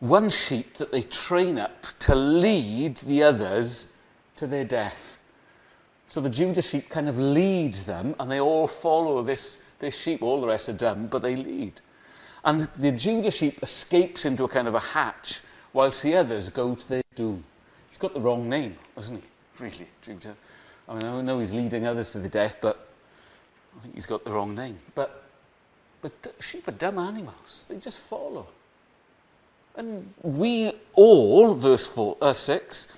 One 0.00 0.28
sheep 0.28 0.74
that 0.74 0.92
they 0.92 1.00
train 1.00 1.58
up 1.58 1.86
to 2.00 2.14
lead 2.14 2.98
the 2.98 3.22
others 3.22 3.88
to 4.36 4.46
their 4.46 4.66
death. 4.66 5.18
So 6.06 6.20
the 6.20 6.28
Judas 6.28 6.68
sheep 6.68 6.90
kind 6.90 7.08
of 7.08 7.16
leads 7.16 7.84
them, 7.84 8.14
and 8.20 8.30
they 8.30 8.42
all 8.42 8.66
follow 8.66 9.22
this, 9.22 9.58
this 9.78 9.98
sheep. 9.98 10.22
All 10.22 10.42
the 10.42 10.48
rest 10.48 10.68
are 10.68 10.74
dumb, 10.74 11.06
but 11.06 11.22
they 11.22 11.34
lead. 11.34 11.80
And 12.44 12.68
the 12.76 12.92
Judas 12.92 13.36
sheep 13.36 13.58
escapes 13.62 14.26
into 14.26 14.44
a 14.44 14.48
kind 14.48 14.68
of 14.68 14.74
a 14.74 14.80
hatch, 14.80 15.40
whilst 15.72 16.02
the 16.02 16.14
others 16.14 16.50
go 16.50 16.74
to 16.74 16.88
their 16.90 17.02
doom. 17.14 17.44
He's 17.94 17.98
got 18.00 18.12
the 18.12 18.20
wrong 18.20 18.48
name, 18.48 18.76
hasn't 18.96 19.22
he? 19.22 19.62
Really, 19.62 19.86
Judah. 20.02 20.34
I 20.88 20.94
mean, 20.94 21.04
I 21.04 21.20
know 21.20 21.38
he's 21.38 21.52
leading 21.52 21.86
others 21.86 22.10
to 22.10 22.18
the 22.18 22.28
death, 22.28 22.56
but 22.60 22.88
I 23.78 23.82
think 23.82 23.94
he's 23.94 24.08
got 24.08 24.24
the 24.24 24.32
wrong 24.32 24.52
name. 24.52 24.80
But, 24.96 25.22
but 26.02 26.34
sheep 26.40 26.66
are 26.66 26.72
dumb 26.72 26.98
animals. 26.98 27.66
They 27.68 27.76
just 27.76 27.98
follow. 27.98 28.48
And 29.76 30.12
we 30.22 30.72
all, 30.94 31.54
verse 31.54 31.86
four, 31.86 32.16
uh, 32.20 32.32
6, 32.32 32.88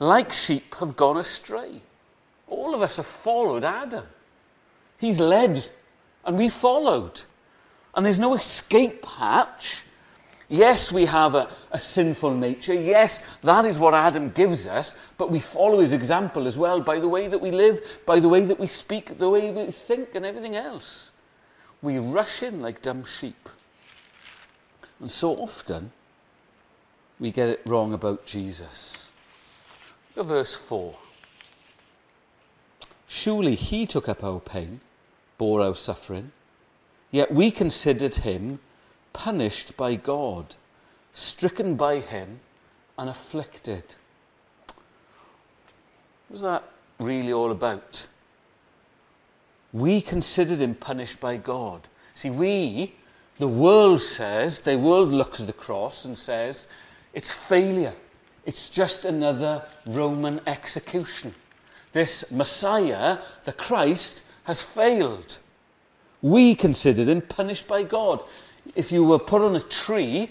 like 0.00 0.30
sheep 0.34 0.74
have 0.80 0.96
gone 0.96 1.16
astray. 1.16 1.80
All 2.46 2.74
of 2.74 2.82
us 2.82 2.98
have 2.98 3.06
followed 3.06 3.64
Adam. 3.64 4.04
He's 4.98 5.18
led, 5.18 5.70
and 6.26 6.36
we 6.36 6.50
followed. 6.50 7.22
And 7.94 8.04
there's 8.04 8.20
no 8.20 8.34
escape 8.34 9.02
hatch. 9.06 9.84
Yes, 10.48 10.92
we 10.92 11.06
have 11.06 11.34
a, 11.34 11.48
a, 11.72 11.78
sinful 11.78 12.32
nature. 12.34 12.74
Yes, 12.74 13.22
that 13.42 13.64
is 13.64 13.80
what 13.80 13.94
Adam 13.94 14.30
gives 14.30 14.68
us, 14.68 14.94
but 15.18 15.30
we 15.30 15.40
follow 15.40 15.80
his 15.80 15.92
example 15.92 16.46
as 16.46 16.56
well 16.56 16.80
by 16.80 17.00
the 17.00 17.08
way 17.08 17.26
that 17.26 17.40
we 17.40 17.50
live, 17.50 18.00
by 18.06 18.20
the 18.20 18.28
way 18.28 18.44
that 18.44 18.60
we 18.60 18.68
speak, 18.68 19.18
the 19.18 19.28
way 19.28 19.50
we 19.50 19.72
think, 19.72 20.14
and 20.14 20.24
everything 20.24 20.54
else. 20.54 21.10
We 21.82 21.98
rush 21.98 22.44
in 22.44 22.62
like 22.62 22.80
dumb 22.80 23.04
sheep. 23.04 23.48
And 25.00 25.10
so 25.10 25.34
often, 25.34 25.90
we 27.18 27.32
get 27.32 27.48
it 27.48 27.62
wrong 27.66 27.92
about 27.92 28.24
Jesus. 28.24 29.10
Look 30.14 30.26
at 30.26 30.28
verse 30.28 30.54
4. 30.54 30.96
Surely 33.08 33.56
he 33.56 33.84
took 33.84 34.08
up 34.08 34.22
our 34.22 34.40
pain, 34.40 34.80
bore 35.38 35.60
our 35.60 35.74
suffering, 35.74 36.30
yet 37.10 37.32
we 37.32 37.50
considered 37.50 38.16
him 38.16 38.60
punished 39.16 39.78
by 39.78 39.94
God, 39.94 40.56
stricken 41.14 41.74
by 41.74 42.00
him, 42.00 42.40
and 42.98 43.08
afflicted. 43.08 43.82
What's 46.28 46.42
that 46.42 46.62
really 46.98 47.32
all 47.32 47.50
about? 47.50 48.08
We 49.72 50.02
considered 50.02 50.58
him 50.58 50.74
punished 50.74 51.18
by 51.18 51.38
God. 51.38 51.88
See, 52.12 52.28
we, 52.28 52.94
the 53.38 53.48
world 53.48 54.02
says, 54.02 54.60
the 54.60 54.78
world 54.78 55.08
looks 55.08 55.40
at 55.40 55.46
the 55.46 55.54
cross 55.54 56.04
and 56.04 56.16
says, 56.16 56.66
it's 57.14 57.32
failure. 57.32 57.94
It's 58.44 58.68
just 58.68 59.06
another 59.06 59.64
Roman 59.86 60.42
execution. 60.46 61.34
This 61.94 62.30
Messiah, 62.30 63.18
the 63.46 63.54
Christ, 63.54 64.24
has 64.44 64.60
failed. 64.60 65.40
We 66.20 66.54
considered 66.54 67.08
him 67.08 67.22
punished 67.22 67.66
by 67.66 67.82
God. 67.82 68.22
If 68.76 68.92
you 68.92 69.04
were 69.04 69.18
put 69.18 69.40
on 69.40 69.56
a 69.56 69.60
tree, 69.60 70.30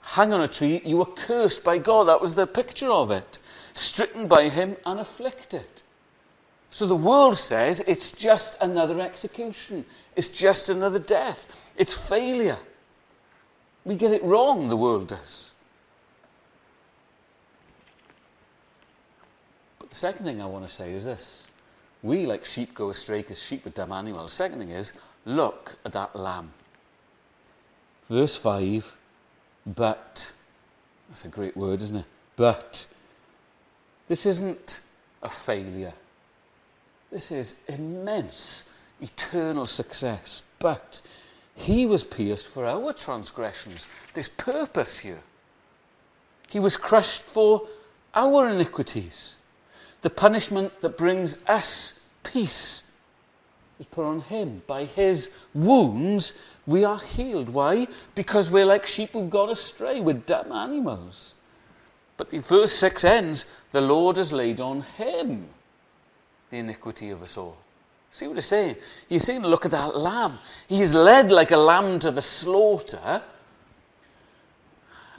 hung 0.00 0.32
on 0.32 0.42
a 0.42 0.48
tree, 0.48 0.82
you 0.84 0.96
were 0.98 1.06
cursed 1.06 1.62
by 1.62 1.78
God. 1.78 2.08
That 2.08 2.20
was 2.20 2.34
the 2.34 2.46
picture 2.46 2.90
of 2.90 3.12
it. 3.12 3.38
Stricken 3.72 4.26
by 4.26 4.48
him 4.48 4.76
and 4.84 4.98
afflicted. 4.98 5.66
So 6.72 6.86
the 6.86 6.96
world 6.96 7.36
says 7.36 7.82
it's 7.86 8.10
just 8.10 8.60
another 8.60 9.00
execution. 9.00 9.86
It's 10.16 10.28
just 10.28 10.68
another 10.68 10.98
death. 10.98 11.70
It's 11.76 12.08
failure. 12.08 12.58
We 13.84 13.96
get 13.96 14.12
it 14.12 14.24
wrong, 14.24 14.68
the 14.68 14.76
world 14.76 15.08
does. 15.08 15.54
But 19.78 19.90
the 19.90 19.94
second 19.94 20.26
thing 20.26 20.42
I 20.42 20.46
want 20.46 20.66
to 20.66 20.72
say 20.72 20.92
is 20.92 21.04
this. 21.04 21.48
We, 22.02 22.26
like 22.26 22.44
sheep, 22.44 22.74
go 22.74 22.90
astray 22.90 23.22
because 23.22 23.42
sheep 23.42 23.66
are 23.66 23.70
dumb 23.70 23.92
animals. 23.92 24.32
The 24.32 24.36
second 24.36 24.58
thing 24.58 24.70
is, 24.70 24.92
look 25.24 25.76
at 25.86 25.92
that 25.92 26.14
lamb. 26.16 26.52
Verse 28.08 28.36
5, 28.36 28.96
but, 29.66 30.32
that's 31.08 31.24
a 31.24 31.28
great 31.28 31.56
word, 31.56 31.82
isn't 31.82 31.96
it? 31.96 32.06
But, 32.36 32.86
this 34.08 34.24
isn't 34.24 34.80
a 35.22 35.28
failure. 35.28 35.92
This 37.12 37.30
is 37.30 37.56
immense, 37.68 38.68
eternal 39.00 39.66
success. 39.66 40.42
But, 40.58 41.02
he 41.54 41.84
was 41.84 42.04
pierced 42.04 42.46
for 42.46 42.64
our 42.64 42.92
transgressions. 42.92 43.88
This 44.14 44.28
purpose 44.28 45.00
here. 45.00 45.22
He 46.48 46.60
was 46.60 46.76
crushed 46.76 47.24
for 47.24 47.68
our 48.14 48.48
iniquities. 48.48 49.38
The 50.02 50.10
punishment 50.10 50.80
that 50.80 50.96
brings 50.96 51.38
us 51.46 52.00
peace 52.22 52.84
was 53.78 53.86
put 53.86 54.04
on 54.04 54.20
him. 54.22 54.62
By 54.66 54.84
his 54.84 55.32
wounds, 55.54 56.34
we 56.66 56.84
are 56.84 56.98
healed. 56.98 57.48
Why? 57.48 57.86
Because 58.14 58.50
we're 58.50 58.66
like 58.66 58.86
sheep 58.86 59.10
who've 59.12 59.30
gone 59.30 59.50
astray. 59.50 60.00
We're 60.00 60.14
dumb 60.14 60.52
animals. 60.52 61.34
But 62.16 62.30
the 62.30 62.40
verse 62.40 62.72
6 62.72 63.04
ends 63.04 63.46
the 63.70 63.80
Lord 63.80 64.16
has 64.16 64.32
laid 64.32 64.60
on 64.60 64.80
him 64.80 65.48
the 66.50 66.58
iniquity 66.58 67.10
of 67.10 67.22
us 67.22 67.36
all. 67.36 67.56
See 68.10 68.26
what 68.26 68.36
he's 68.36 68.46
saying? 68.46 68.76
He's 69.08 69.22
saying, 69.22 69.42
look 69.42 69.64
at 69.64 69.70
that 69.70 69.96
lamb. 69.96 70.38
He 70.66 70.80
is 70.80 70.94
led 70.94 71.30
like 71.30 71.50
a 71.50 71.56
lamb 71.56 71.98
to 72.00 72.10
the 72.10 72.22
slaughter. 72.22 73.22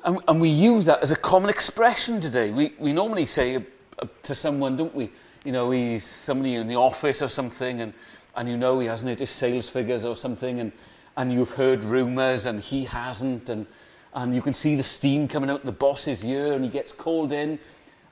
And, 0.03 0.19
and 0.27 0.41
we 0.41 0.49
use 0.49 0.85
that 0.85 1.01
as 1.01 1.11
a 1.11 1.15
common 1.15 1.49
expression 1.49 2.19
today. 2.19 2.51
We, 2.51 2.73
we 2.79 2.91
normally 2.91 3.25
say, 3.25 3.57
uh, 3.57 4.07
to 4.23 4.33
someone, 4.33 4.75
don't 4.75 4.95
we? 4.95 5.11
You 5.45 5.51
know, 5.51 5.71
he's 5.71 6.03
somebody 6.03 6.55
in 6.55 6.67
the 6.67 6.75
office 6.75 7.21
or 7.21 7.29
something, 7.29 7.81
and, 7.81 7.93
and 8.35 8.47
you 8.47 8.57
know 8.57 8.79
he 8.79 8.87
hasn't 8.87 9.09
hit 9.09 9.19
his 9.19 9.29
sales 9.29 9.69
figures 9.69 10.05
or 10.05 10.15
something, 10.15 10.59
and, 10.59 10.71
and 11.17 11.31
you've 11.31 11.51
heard 11.51 11.83
rumours 11.83 12.45
and 12.45 12.59
he 12.59 12.85
hasn't, 12.85 13.49
and, 13.49 13.65
and 14.13 14.33
you 14.33 14.41
can 14.41 14.53
see 14.53 14.75
the 14.75 14.83
steam 14.83 15.27
coming 15.27 15.49
out 15.49 15.65
the 15.65 15.71
boss's 15.71 16.25
ear, 16.25 16.53
and 16.53 16.63
he 16.63 16.69
gets 16.69 16.91
called 16.91 17.31
in, 17.31 17.59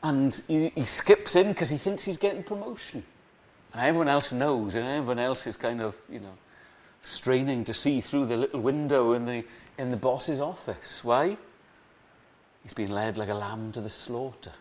and 0.04 0.42
he, 0.48 0.70
he 0.76 0.84
skips 0.84 1.36
in 1.36 1.50
because 1.50 1.70
he 1.70 1.78
thinks 1.78 2.06
he's 2.06 2.18
getting 2.18 2.44
promotion. 2.44 3.04
And 3.74 3.82
everyone 3.82 4.08
else 4.08 4.34
knows, 4.34 4.76
and 4.76 4.88
everyone 4.88 5.20
else 5.20 5.48
is 5.48 5.56
kind 5.56 5.82
of, 5.82 5.98
you 6.10 6.20
know, 6.20 6.34
straining 7.02 7.64
to 7.64 7.74
see 7.74 8.02
through 8.02 8.26
the 8.26 8.38
little 8.38 8.60
window 8.60 9.14
in 9.14 9.26
the, 9.26 9.44
in 9.78 9.92
the 9.92 9.98
boss's 9.98 10.40
office. 10.40 11.04
Why? 11.04 11.38
He's 12.64 12.74
been 12.74 12.92
led 12.92 13.18
like 13.18 13.30
a 13.30 13.34
lamb 13.34 13.72
to 13.74 13.82
the 13.82 13.90
slaughter. 13.90 14.52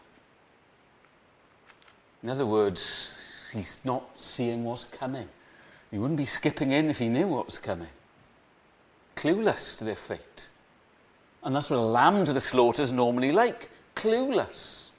In 2.22 2.30
other 2.30 2.46
words, 2.46 3.50
he's 3.54 3.80
not 3.84 4.18
seeing 4.18 4.64
what's 4.64 4.84
coming. 4.84 5.28
He 5.90 5.98
wouldn't 5.98 6.18
be 6.18 6.24
skipping 6.24 6.72
in 6.72 6.90
if 6.90 6.98
he 6.98 7.08
knew 7.08 7.28
what 7.28 7.46
was 7.46 7.58
coming. 7.58 7.88
Clueless 9.14 9.78
to 9.78 9.84
their 9.84 9.94
fate. 9.94 10.48
And 11.42 11.54
that's 11.54 11.70
what 11.70 11.78
a 11.78 11.82
lamb 11.82 12.24
to 12.24 12.32
the 12.32 12.40
slaughter 12.40 12.82
is 12.82 12.92
normally 12.92 13.32
like 13.32 13.70
clueless. 13.94 14.92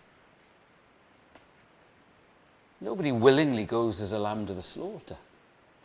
Nobody 2.79 3.12
willingly 3.12 3.65
goes 3.65 4.01
as 4.01 4.12
a 4.12 4.20
lamb 4.20 4.46
to 4.48 4.53
the 4.53 4.63
slaughter. 4.63 5.17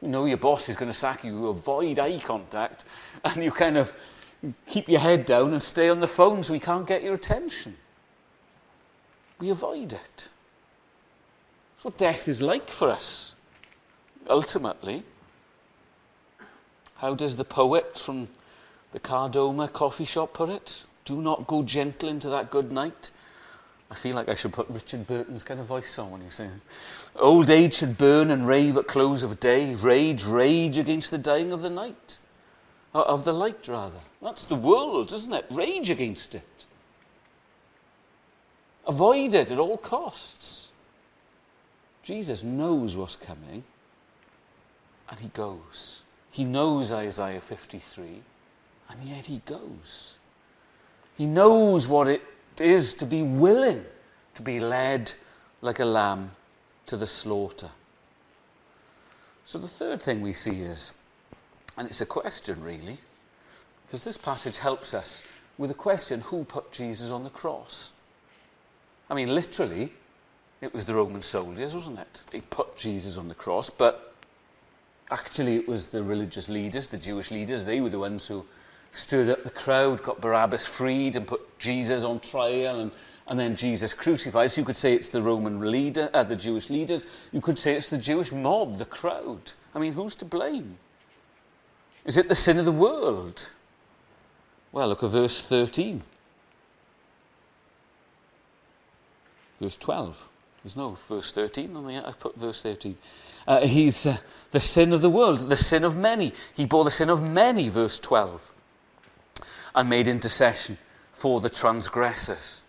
You 0.01 0.09
know 0.09 0.25
your 0.25 0.37
boss 0.37 0.69
is 0.69 0.77
going 0.77 0.91
to 0.91 0.97
sack 0.97 1.25
you, 1.25 1.33
you 1.33 1.47
avoid 1.49 1.99
eye 1.99 2.19
contact, 2.19 2.85
and 3.25 3.43
you 3.43 3.51
kind 3.51 3.79
of 3.79 3.93
keep 4.69 4.89
your 4.89 5.01
head 5.01 5.25
down 5.25 5.53
and 5.53 5.63
stay 5.63 5.89
on 5.89 6.01
the 6.01 6.07
phone 6.07 6.43
so 6.43 6.53
he 6.53 6.61
can't 6.61 6.87
get 6.87 7.03
your 7.03 7.15
attention. 7.15 7.77
We 9.39 9.51
avoid 9.51 9.93
it. 9.93 10.31
That's 11.75 11.85
what 11.85 11.99
death 11.99 12.29
is 12.29 12.43
like 12.43 12.69
for 12.69 12.91
us, 12.91 13.35
ultimately. 14.29 15.03
How 16.97 17.15
does 17.15 17.37
the 17.37 17.45
poet 17.45 17.99
from 17.99 18.29
the 18.93 19.01
Kardomah 19.01 19.73
coffee 19.73 20.05
shop 20.05 20.35
put 20.35 20.49
it? 20.49 20.87
Do 21.05 21.21
not 21.21 21.47
go 21.47 21.63
gentle 21.63 22.09
into 22.09 22.29
that 22.29 22.51
good 22.51 22.71
night. 22.71 23.11
I 23.91 23.95
feel 23.95 24.15
like 24.15 24.29
I 24.29 24.35
should 24.35 24.53
put 24.53 24.71
Richard 24.71 25.07
Burton's 25.07 25.43
kind 25.43 25.61
of 25.61 25.67
voice 25.67 25.99
on 25.99 26.11
when 26.11 26.23
he's 26.23 26.37
saying, 26.37 26.63
Old 27.17 27.51
age 27.51 27.75
should 27.75 27.99
burn 27.99 28.31
and 28.31 28.47
rave 28.47 28.77
at 28.77 28.87
close 28.87 29.23
of 29.23 29.39
day, 29.41 29.75
rage, 29.75 30.25
rage 30.25 30.79
against 30.79 31.11
the 31.11 31.19
dying 31.19 31.53
of 31.53 31.61
the 31.61 31.69
night. 31.69 32.19
Uh, 32.95 33.03
of 33.03 33.25
the 33.25 33.33
light, 33.33 33.67
rather. 33.69 34.01
That's 34.23 34.45
the 34.45 34.55
world, 34.55 35.13
isn't 35.13 35.33
it? 35.33 35.47
Rage 35.51 35.91
against 35.91 36.35
it. 36.35 36.67
Avoid 38.87 39.35
it 39.35 39.51
at 39.51 39.59
all 39.59 39.79
costs. 39.79 40.73
Jesus 42.03 42.43
knows 42.43 42.97
what's 42.97 43.17
coming 43.17 43.65
and 45.13 45.21
he 45.21 45.29
goes. 45.29 46.05
He 46.31 46.45
knows 46.45 46.91
Isaiah 46.91 47.43
53, 47.43 48.23
and 48.89 49.03
yet 49.05 49.27
he 49.27 49.43
goes. 49.45 50.19
He 51.19 51.27
knows 51.27 51.87
what 51.87 52.09
it 52.09 52.23
is 52.59 52.95
to 52.95 53.05
be 53.05 53.23
willing 53.23 53.85
to 54.35 54.43
be 54.43 54.59
led 54.59 55.13
like 55.61 55.81
a 55.81 55.85
lamb 55.85 56.31
to 56.87 56.97
the 56.97 57.07
slaughter. 57.07 57.71
So 59.45 59.59
the 59.59 59.69
third 59.69 60.01
thing 60.01 60.23
we 60.23 60.33
see 60.33 60.63
is, 60.63 60.95
and 61.77 61.87
it's 61.87 62.01
a 62.01 62.07
question 62.07 62.65
really, 62.65 62.97
because 63.87 64.05
this 64.05 64.17
passage 64.17 64.59
helps 64.59 64.95
us 64.95 65.25
with 65.59 65.71
a 65.71 65.75
question 65.75 66.23
who 66.23 66.45
put 66.45 66.73
Jesus 66.73 67.11
on 67.11 67.23
the 67.23 67.31
cross? 67.31 67.93
I 69.11 69.15
mean, 69.15 69.35
literally, 69.35 69.93
it 70.63 70.73
was 70.73 70.87
the 70.87 70.95
Roman 70.95 71.23
soldiers, 71.23 71.75
wasn't 71.75 71.99
it? 71.99 72.23
They 72.31 72.41
put 72.41 72.79
Jesus 72.79 73.19
on 73.19 73.29
the 73.29 73.35
cross, 73.35 73.69
but 73.69 74.12
actually, 75.13 75.57
it 75.57 75.69
was 75.69 75.91
the 75.91 76.03
religious 76.03 76.49
leaders, 76.49 76.89
the 76.89 76.97
Jewish 76.97 77.31
leaders, 77.31 77.67
they 77.67 77.81
were 77.81 77.91
the 77.91 77.99
ones 77.99 78.27
who 78.27 78.45
stirred 78.93 79.31
up 79.31 79.45
the 79.45 79.51
crowd, 79.51 80.03
got 80.03 80.21
Barabbas 80.21 80.67
freed, 80.67 81.17
and 81.17 81.27
put 81.27 81.59
Jesus 81.59 82.05
on 82.05 82.21
trial, 82.21 82.81
and, 82.81 82.91
and 83.27 83.39
then 83.39 83.55
Jesus 83.55 83.95
crucified. 83.95 84.51
So 84.51 84.63
you 84.63 84.65
could 84.65 84.77
say 84.77 84.95
it's 84.95 85.11
the 85.11 85.23
Roman 85.23 85.71
leader, 85.71 86.11
uh, 86.15 86.23
the 86.23 86.37
Jewish 86.37 86.71
leaders. 86.71 87.07
You 87.31 87.41
could 87.41 87.59
say 87.59 87.75
it's 87.75 87.91
the 87.91 87.99
Jewish 87.99 88.33
mob, 88.33 88.77
the 88.77 88.85
crowd. 88.85 89.53
I 89.75 89.79
mean, 89.79 89.93
who's 89.93 90.17
to 90.17 90.25
blame? 90.25 90.79
Is 92.05 92.19
it 92.19 92.29
the 92.29 92.35
sin 92.35 92.59
of 92.59 92.65
the 92.65 92.73
world? 92.73 93.53
Well, 94.73 94.89
look 94.89 95.03
at 95.03 95.11
verse 95.11 95.47
13. 95.47 96.03
Verse 99.61 99.77
12. 99.77 100.29
There's 100.65 100.77
no 100.77 100.91
verse 100.91 101.33
13 101.33 101.77
on 101.77 101.87
the, 101.87 102.07
I've 102.07 102.19
put 102.19 102.37
verse 102.37 102.63
13. 102.63 102.97
Uh, 103.47 103.67
he's 103.67 104.07
uh, 104.07 104.17
the 104.51 104.61
sin 104.61 104.93
of 104.93 105.01
the 105.01 105.11
world, 105.11 105.41
the 105.41 105.57
sin 105.57 105.85
of 105.85 105.97
many. 105.97 106.33
He 106.55 106.67
bore 106.67 106.85
the 106.85 106.91
sin 106.91 107.11
of 107.11 107.23
many, 107.23 107.69
verse 107.69 107.99
12, 107.99 108.53
and 109.75 109.89
made 109.89 110.09
intercession 110.09 110.79
for 111.13 111.41
the 111.41 111.51
transgressors. 111.51 112.63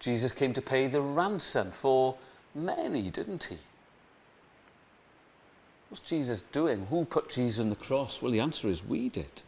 Jesus 0.00 0.32
came 0.32 0.52
to 0.54 0.62
pay 0.62 0.88
the 0.88 1.00
ransom 1.00 1.70
for 1.70 2.16
many, 2.54 3.10
didn't 3.10 3.44
he? 3.44 3.58
What's 5.88 6.00
Jesus 6.00 6.42
doing? 6.52 6.86
Who 6.86 7.04
put 7.04 7.28
Jesus 7.28 7.60
on 7.60 7.70
the 7.70 7.76
cross? 7.76 8.22
Well, 8.22 8.32
the 8.32 8.40
answer 8.40 8.68
is 8.68 8.84
we 8.84 9.10
did. 9.10 9.42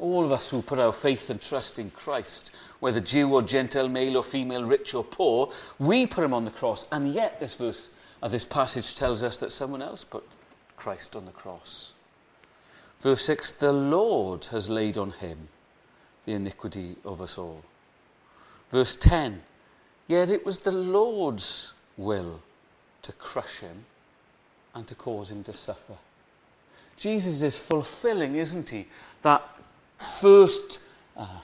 All 0.00 0.24
of 0.24 0.32
us 0.32 0.50
who 0.50 0.62
put 0.62 0.78
our 0.78 0.92
faith 0.92 1.28
and 1.28 1.40
trust 1.40 1.78
in 1.78 1.90
Christ, 1.90 2.54
whether 2.80 3.00
Jew 3.00 3.34
or 3.34 3.42
Gentile, 3.42 3.88
male 3.88 4.16
or 4.16 4.24
female, 4.24 4.64
rich 4.64 4.94
or 4.94 5.04
poor, 5.04 5.52
we 5.78 6.06
put 6.06 6.24
him 6.24 6.32
on 6.32 6.46
the 6.46 6.50
cross. 6.50 6.86
And 6.90 7.08
yet, 7.10 7.38
this 7.38 7.54
verse, 7.54 7.90
uh, 8.22 8.28
this 8.28 8.44
passage 8.44 8.94
tells 8.94 9.22
us 9.22 9.36
that 9.38 9.52
someone 9.52 9.82
else 9.82 10.02
put 10.04 10.26
Christ 10.76 11.14
on 11.14 11.26
the 11.26 11.32
cross. 11.32 11.94
Verse 13.00 13.22
6 13.22 13.52
The 13.54 13.72
Lord 13.72 14.46
has 14.46 14.70
laid 14.70 14.96
on 14.96 15.12
him 15.12 15.48
the 16.24 16.32
iniquity 16.32 16.96
of 17.04 17.20
us 17.20 17.36
all. 17.36 17.62
Verse 18.70 18.96
10 18.96 19.42
Yet 20.08 20.30
it 20.30 20.44
was 20.44 20.60
the 20.60 20.72
Lord's 20.72 21.74
will 21.96 22.42
to 23.02 23.12
crush 23.12 23.58
him 23.58 23.84
and 24.74 24.86
to 24.88 24.94
cause 24.94 25.30
him 25.30 25.44
to 25.44 25.54
suffer. 25.54 25.96
Jesus 26.96 27.42
is 27.42 27.58
fulfilling, 27.58 28.34
isn't 28.34 28.70
he, 28.70 28.86
that 29.22 29.42
first 30.00 30.82
uh, 31.16 31.40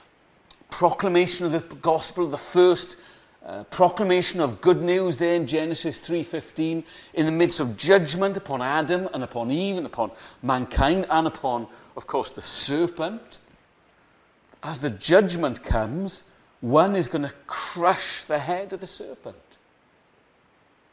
proclamation 0.71 1.45
of 1.45 1.51
the 1.51 1.75
gospel, 1.75 2.27
the 2.27 2.37
first 2.37 2.97
uh, 3.45 3.63
proclamation 3.65 4.41
of 4.41 4.59
good 4.59 4.81
news 4.81 5.17
there 5.17 5.35
in 5.35 5.47
Genesis 5.47 5.99
3:15 6.01 6.83
in 7.13 7.25
the 7.25 7.31
midst 7.31 7.59
of 7.59 7.77
judgment 7.77 8.35
upon 8.35 8.61
Adam 8.61 9.07
and 9.13 9.23
upon 9.23 9.49
Eve 9.51 9.77
and 9.77 9.85
upon 9.85 10.11
mankind 10.41 11.05
and 11.09 11.27
upon 11.27 11.67
of 11.95 12.07
course 12.07 12.31
the 12.33 12.41
serpent. 12.41 13.39
As 14.63 14.81
the 14.81 14.89
judgment 14.89 15.63
comes 15.63 16.23
one 16.59 16.95
is 16.95 17.07
going 17.07 17.23
to 17.23 17.33
crush 17.45 18.23
the 18.23 18.39
head 18.39 18.73
of 18.73 18.79
the 18.79 18.87
serpent. 18.87 19.37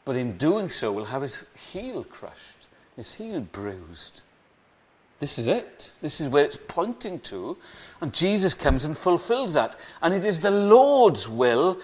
But 0.05 0.15
in 0.15 0.37
doing 0.37 0.69
so 0.69 0.91
will 0.91 1.05
have 1.05 1.23
his 1.23 1.45
heel 1.55 2.03
crushed 2.03 2.67
his 2.95 3.15
heel 3.15 3.41
bruised 3.41 4.23
this 5.25 5.39
is 5.39 5.47
it. 5.47 5.93
This 6.01 6.21
is 6.21 6.29
where 6.29 6.45
it's 6.45 6.59
pointing 6.67 7.19
to. 7.21 7.57
And 7.99 8.13
Jesus 8.13 8.53
comes 8.53 8.85
and 8.85 8.95
fulfills 8.95 9.55
that. 9.55 9.75
And 10.03 10.13
it 10.13 10.23
is 10.23 10.39
the 10.39 10.51
Lord's 10.51 11.27
will 11.27 11.79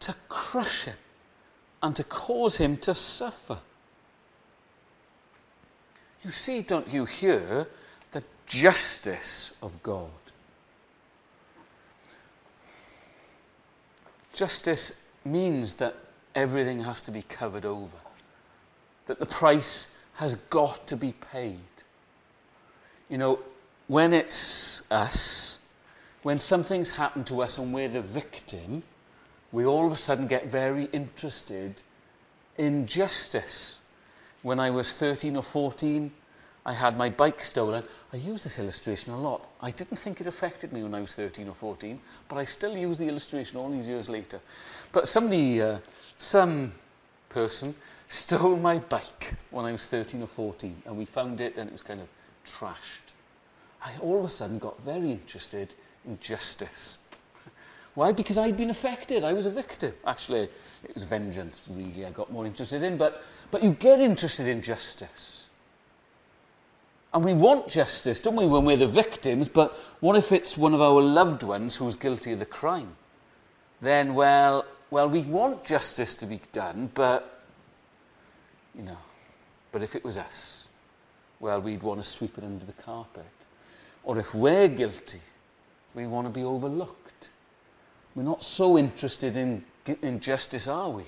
to 0.00 0.12
crush 0.28 0.86
him 0.86 0.96
and 1.84 1.94
to 1.94 2.02
cause 2.02 2.56
him 2.56 2.76
to 2.78 2.92
suffer. 2.92 3.60
You 6.24 6.30
see, 6.30 6.62
don't 6.62 6.92
you 6.92 7.04
hear 7.04 7.68
the 8.10 8.24
justice 8.48 9.52
of 9.62 9.80
God? 9.84 10.10
Justice 14.32 14.94
means 15.24 15.76
that 15.76 15.94
everything 16.34 16.80
has 16.80 17.04
to 17.04 17.12
be 17.12 17.22
covered 17.22 17.64
over, 17.64 17.98
that 19.06 19.20
the 19.20 19.26
price 19.26 19.94
has 20.14 20.34
got 20.34 20.88
to 20.88 20.96
be 20.96 21.12
paid. 21.12 21.60
You 23.14 23.18
know, 23.18 23.38
when 23.86 24.12
it's 24.12 24.82
us, 24.90 25.60
when 26.24 26.40
something's 26.40 26.90
happened 26.90 27.28
to 27.28 27.42
us 27.42 27.58
and 27.58 27.72
we're 27.72 27.86
the 27.86 28.00
victim, 28.00 28.82
we 29.52 29.64
all 29.64 29.86
of 29.86 29.92
a 29.92 29.96
sudden 29.96 30.26
get 30.26 30.48
very 30.48 30.86
interested 30.86 31.80
in 32.58 32.88
justice. 32.88 33.78
When 34.42 34.58
I 34.58 34.70
was 34.70 34.94
13 34.94 35.36
or 35.36 35.44
14, 35.44 36.10
I 36.66 36.72
had 36.72 36.98
my 36.98 37.08
bike 37.08 37.40
stolen. 37.40 37.84
I 38.12 38.16
use 38.16 38.42
this 38.42 38.58
illustration 38.58 39.12
a 39.12 39.20
lot. 39.20 39.48
I 39.60 39.70
didn't 39.70 39.98
think 39.98 40.20
it 40.20 40.26
affected 40.26 40.72
me 40.72 40.82
when 40.82 40.92
I 40.92 41.00
was 41.00 41.14
13 41.14 41.46
or 41.46 41.54
14, 41.54 42.00
but 42.28 42.34
I 42.34 42.42
still 42.42 42.76
use 42.76 42.98
the 42.98 43.06
illustration 43.06 43.58
all 43.58 43.70
these 43.70 43.88
years 43.88 44.08
later. 44.08 44.40
But 44.90 45.06
somebody, 45.06 45.62
uh, 45.62 45.78
some 46.18 46.72
person, 47.28 47.76
stole 48.08 48.56
my 48.56 48.80
bike 48.80 49.34
when 49.52 49.66
I 49.66 49.70
was 49.70 49.88
13 49.88 50.20
or 50.20 50.26
14, 50.26 50.82
and 50.84 50.98
we 50.98 51.04
found 51.04 51.40
it 51.40 51.56
and 51.56 51.68
it 51.68 51.72
was 51.72 51.82
kind 51.82 52.00
of 52.00 52.08
trashed. 52.44 53.03
I 53.84 53.92
all 54.00 54.18
of 54.18 54.24
a 54.24 54.28
sudden 54.28 54.58
got 54.58 54.80
very 54.82 55.10
interested 55.10 55.74
in 56.06 56.18
justice. 56.20 56.98
Why? 57.94 58.12
Because 58.12 58.38
I'd 58.38 58.56
been 58.56 58.70
affected. 58.70 59.22
I 59.22 59.32
was 59.32 59.46
a 59.46 59.50
victim. 59.50 59.92
Actually, 60.04 60.48
it 60.82 60.94
was 60.94 61.04
vengeance, 61.04 61.62
really, 61.68 62.04
I 62.04 62.10
got 62.10 62.32
more 62.32 62.44
interested 62.44 62.82
in. 62.82 62.96
But, 62.96 63.22
but 63.50 63.62
you 63.62 63.72
get 63.72 64.00
interested 64.00 64.48
in 64.48 64.62
justice. 64.62 65.48
And 67.12 67.24
we 67.24 67.34
want 67.34 67.68
justice, 67.68 68.20
don't 68.20 68.34
we, 68.34 68.46
when 68.46 68.64
we're 68.64 68.76
the 68.76 68.88
victims? 68.88 69.46
But 69.46 69.76
what 70.00 70.16
if 70.16 70.32
it's 70.32 70.58
one 70.58 70.74
of 70.74 70.80
our 70.80 71.00
loved 71.00 71.44
ones 71.44 71.76
who's 71.76 71.94
guilty 71.94 72.32
of 72.32 72.40
the 72.40 72.46
crime? 72.46 72.96
Then, 73.80 74.14
well, 74.14 74.64
well, 74.90 75.08
we 75.08 75.22
want 75.22 75.64
justice 75.64 76.16
to 76.16 76.26
be 76.26 76.40
done, 76.52 76.90
but, 76.94 77.42
you 78.76 78.82
know, 78.82 78.98
but 79.70 79.84
if 79.84 79.94
it 79.94 80.02
was 80.02 80.18
us, 80.18 80.68
well, 81.38 81.60
we'd 81.60 81.82
want 81.82 82.02
to 82.02 82.08
sweep 82.08 82.36
it 82.38 82.42
under 82.42 82.66
the 82.66 82.72
carpet. 82.72 83.26
Or 84.04 84.18
if 84.18 84.34
we're 84.34 84.68
guilty, 84.68 85.20
we 85.94 86.06
want 86.06 86.26
to 86.26 86.30
be 86.30 86.44
overlooked. 86.44 87.30
We're 88.14 88.22
not 88.22 88.44
so 88.44 88.78
interested 88.78 89.36
in, 89.36 89.64
in 90.02 90.20
justice, 90.20 90.68
are 90.68 90.90
we? 90.90 91.04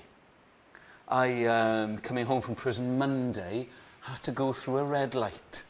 I, 1.07 1.45
um, 1.45 1.99
coming 1.99 2.25
home 2.25 2.41
from 2.41 2.55
prison 2.55 2.97
Monday, 2.97 3.69
had 4.01 4.23
to 4.23 4.31
go 4.31 4.51
through 4.51 4.77
a 4.77 4.83
red 4.83 5.15
light. 5.15 5.63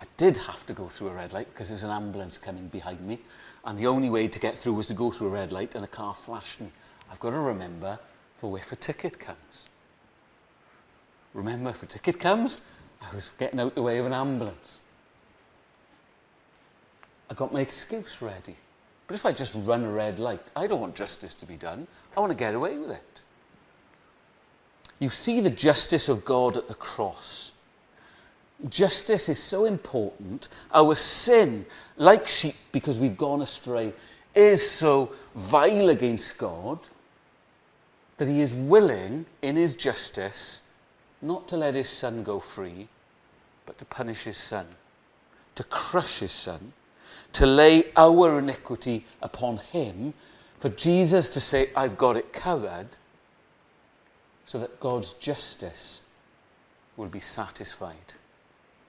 I 0.00 0.04
did 0.16 0.36
have 0.38 0.64
to 0.66 0.72
go 0.72 0.88
through 0.88 1.08
a 1.08 1.14
red 1.14 1.32
light 1.32 1.48
because 1.52 1.68
there 1.68 1.74
was 1.74 1.84
an 1.84 1.90
ambulance 1.90 2.38
coming 2.38 2.68
behind 2.68 3.00
me, 3.00 3.18
and 3.64 3.78
the 3.78 3.86
only 3.86 4.10
way 4.10 4.28
to 4.28 4.38
get 4.38 4.56
through 4.56 4.74
was 4.74 4.86
to 4.88 4.94
go 4.94 5.10
through 5.10 5.28
a 5.28 5.30
red 5.30 5.52
light, 5.52 5.74
and 5.74 5.84
a 5.84 5.88
car 5.88 6.14
flashed 6.14 6.60
me. 6.60 6.70
I've 7.10 7.20
got 7.20 7.30
to 7.30 7.38
remember 7.38 7.98
for 8.36 8.56
if 8.56 8.72
a 8.72 8.76
ticket 8.76 9.18
comes. 9.18 9.68
Remember, 11.34 11.70
if 11.70 11.82
a 11.82 11.86
ticket 11.86 12.18
comes, 12.18 12.62
I 13.02 13.14
was 13.14 13.32
getting 13.38 13.60
out 13.60 13.74
the 13.74 13.82
way 13.82 13.98
of 13.98 14.06
an 14.06 14.12
ambulance. 14.12 14.80
I 17.30 17.34
got 17.34 17.52
my 17.52 17.60
excuse 17.60 18.20
ready. 18.20 18.56
But 19.06 19.14
if 19.14 19.24
I 19.24 19.32
just 19.32 19.54
run 19.54 19.84
a 19.84 19.90
red 19.90 20.18
light, 20.18 20.42
I 20.56 20.66
don't 20.66 20.80
want 20.80 20.96
justice 20.96 21.34
to 21.36 21.46
be 21.46 21.56
done. 21.56 21.86
I 22.16 22.20
want 22.20 22.30
to 22.30 22.36
get 22.36 22.54
away 22.54 22.76
with 22.76 22.90
it. 22.90 23.22
You 24.98 25.08
see 25.08 25.40
the 25.40 25.50
justice 25.50 26.08
of 26.08 26.24
God 26.24 26.56
at 26.56 26.68
the 26.68 26.74
cross. 26.74 27.52
Justice 28.68 29.28
is 29.28 29.42
so 29.42 29.64
important. 29.64 30.48
Our 30.74 30.94
sin, 30.94 31.64
like 31.96 32.28
sheep, 32.28 32.56
because 32.72 32.98
we've 32.98 33.16
gone 33.16 33.40
astray, 33.40 33.94
is 34.34 34.68
so 34.68 35.12
vile 35.34 35.88
against 35.88 36.36
God 36.36 36.78
that 38.18 38.28
he 38.28 38.40
is 38.42 38.54
willing, 38.54 39.24
in 39.40 39.56
his 39.56 39.74
justice, 39.74 40.60
not 41.22 41.48
to 41.48 41.56
let 41.56 41.74
his 41.74 41.88
son 41.88 42.22
go 42.22 42.38
free, 42.38 42.86
but 43.64 43.78
to 43.78 43.84
punish 43.86 44.24
his 44.24 44.36
son, 44.36 44.66
to 45.54 45.64
crush 45.64 46.20
his 46.20 46.32
son, 46.32 46.74
to 47.32 47.46
lay 47.46 47.84
our 47.96 48.38
iniquity 48.38 49.04
upon 49.22 49.58
him, 49.58 50.14
for 50.58 50.68
Jesus 50.70 51.30
to 51.30 51.40
say, 51.40 51.70
I've 51.76 51.96
got 51.96 52.16
it 52.16 52.32
covered, 52.32 52.88
so 54.44 54.58
that 54.58 54.80
God's 54.80 55.12
justice 55.14 56.02
will 56.96 57.08
be 57.08 57.20
satisfied. 57.20 58.14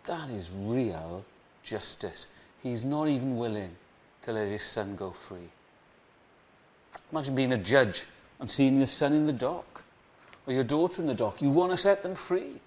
That 0.05 0.29
is 0.29 0.51
real 0.55 1.23
justice. 1.63 2.27
He's 2.63 2.83
not 2.83 3.07
even 3.07 3.37
willing 3.37 3.75
to 4.23 4.33
let 4.33 4.49
his 4.49 4.63
son 4.63 4.95
go 4.95 5.11
free. 5.11 5.49
Imagine 7.11 7.35
being 7.35 7.53
a 7.53 7.57
judge 7.57 8.05
and 8.39 8.49
seeing 8.49 8.77
your 8.77 8.85
son 8.85 9.13
in 9.13 9.25
the 9.25 9.33
dock 9.33 9.83
or 10.47 10.53
your 10.53 10.63
daughter 10.63 11.01
in 11.01 11.07
the 11.07 11.13
dock. 11.13 11.41
You 11.41 11.49
want 11.49 11.71
to 11.71 11.77
set 11.77 12.03
them 12.03 12.15
free. 12.15 12.59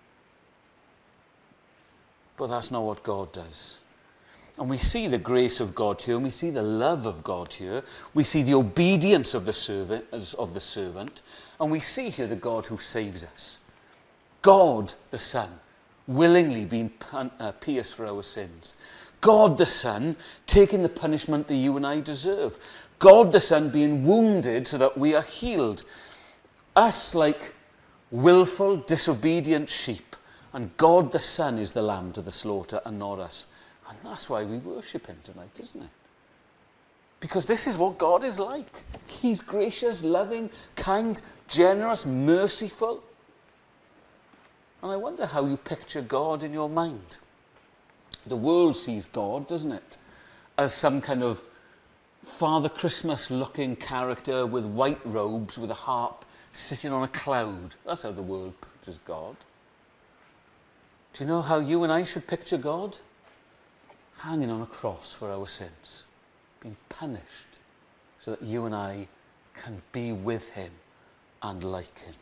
But 2.37 2.49
that's 2.49 2.71
not 2.71 2.83
what 2.83 3.03
God 3.03 3.33
does. 3.33 3.84
And 4.57 4.71
we 4.71 4.77
see 4.77 5.09
the 5.09 5.19
grace 5.19 5.59
of 5.59 5.75
God 5.75 6.01
here, 6.01 6.15
and 6.15 6.25
we 6.25 6.31
see 6.31 6.51
the 6.51 6.63
love 6.63 7.07
of 7.07 7.25
God 7.25 7.53
here. 7.53 7.83
We 8.15 8.23
see 8.23 8.43
the 8.43 8.55
obedience 8.55 9.35
of 9.35 9.47
the 9.47 9.53
servant, 9.53 10.07
of 10.39 10.55
the 10.55 10.61
servant, 10.61 11.23
and 11.59 11.73
we 11.73 11.81
see 11.81 12.09
here 12.09 12.29
the 12.29 12.37
God 12.37 12.67
who 12.67 12.79
saves 12.79 13.25
us. 13.25 13.61
God 14.43 14.95
the 15.11 15.19
Son, 15.19 15.49
willingly 16.07 16.65
being 16.67 16.93
uh, 17.13 17.53
pierced 17.53 17.97
for 17.97 18.07
our 18.07 18.23
sins. 18.23 18.77
God 19.21 19.59
the 19.59 19.67
Son 19.67 20.17
taking 20.47 20.83
the 20.83 20.89
punishment 20.89 21.49
that 21.49 21.55
you 21.57 21.77
and 21.77 21.87
I 21.87 22.01
deserve. 22.01 22.59
God 22.99 23.33
the 23.33 23.41
Son 23.41 23.71
being 23.71 24.05
wounded 24.05 24.67
so 24.67 24.79
that 24.79 24.97
we 24.97 25.15
are 25.15 25.23
healed. 25.23 25.83
Us 26.77 27.15
like 27.15 27.55
willful, 28.11 28.77
disobedient 28.77 29.69
sheep. 29.69 30.15
And 30.53 30.77
God 30.77 31.11
the 31.11 31.19
Son 31.19 31.59
is 31.59 31.73
the 31.73 31.83
lamb 31.83 32.13
to 32.13 32.23
the 32.23 32.31
slaughter 32.31 32.81
and 32.85 32.99
not 32.99 33.19
us. 33.19 33.47
And 33.89 33.99
that's 34.03 34.31
why 34.31 34.45
we 34.45 34.59
worship 34.59 35.07
him 35.07 35.19
tonight, 35.23 35.59
isn't 35.59 35.83
it? 35.83 35.91
Because 37.21 37.47
this 37.47 37.67
is 37.67 37.79
what 37.79 37.99
God 37.99 38.25
is 38.25 38.39
like. 38.39 38.83
He's 39.07 39.41
gracious, 39.41 40.03
loving, 40.03 40.51
kind, 40.77 41.21
generous, 41.49 42.05
merciful. 42.05 43.03
And 44.83 44.93
I 44.93 44.97
wonder 44.97 45.27
how 45.27 45.47
you 45.47 45.57
picture 45.57 46.03
God 46.03 46.45
in 46.45 46.53
your 46.53 46.69
mind. 46.69 47.19
The 48.27 48.37
world 48.37 48.77
sees 48.77 49.07
God, 49.07 49.49
doesn't 49.49 49.73
it? 49.73 49.97
As 50.59 50.73
some 50.73 51.01
kind 51.01 51.23
of 51.23 51.47
Father 52.25 52.69
Christmas 52.69 53.31
looking 53.31 53.77
character 53.77 54.47
with 54.47 54.65
white 54.65 55.01
robes, 55.05 55.59
with 55.59 55.71
a 55.71 55.75
harp, 55.75 56.25
sitting 56.53 56.93
on 56.93 57.03
a 57.03 57.09
cloud. 57.09 57.75
That's 57.87 58.03
how 58.03 58.13
the 58.13 58.23
world 58.23 58.55
pictures 58.61 58.99
God. 59.07 59.37
Do 61.13 61.25
you 61.25 61.29
know 61.29 61.43
how 61.43 61.59
you 61.59 61.83
and 61.85 61.93
I 61.93 62.05
should 62.05 62.27
picture 62.27 62.59
God? 62.59 62.99
Hanging 64.19 64.51
on 64.51 64.63
a 64.63 64.67
cross 64.67 65.15
for 65.15 65.31
our 65.31 65.47
sins, 65.47 66.05
being 66.61 66.77
punished 66.89 67.59
so 68.19 68.31
that 68.33 68.43
you 68.43 68.65
and 68.67 68.75
I 68.75 69.09
can 69.55 69.83
be 69.93 70.13
with 70.13 70.49
him 70.51 70.71
and 71.43 71.63
like 71.63 71.99
him. 71.99 72.15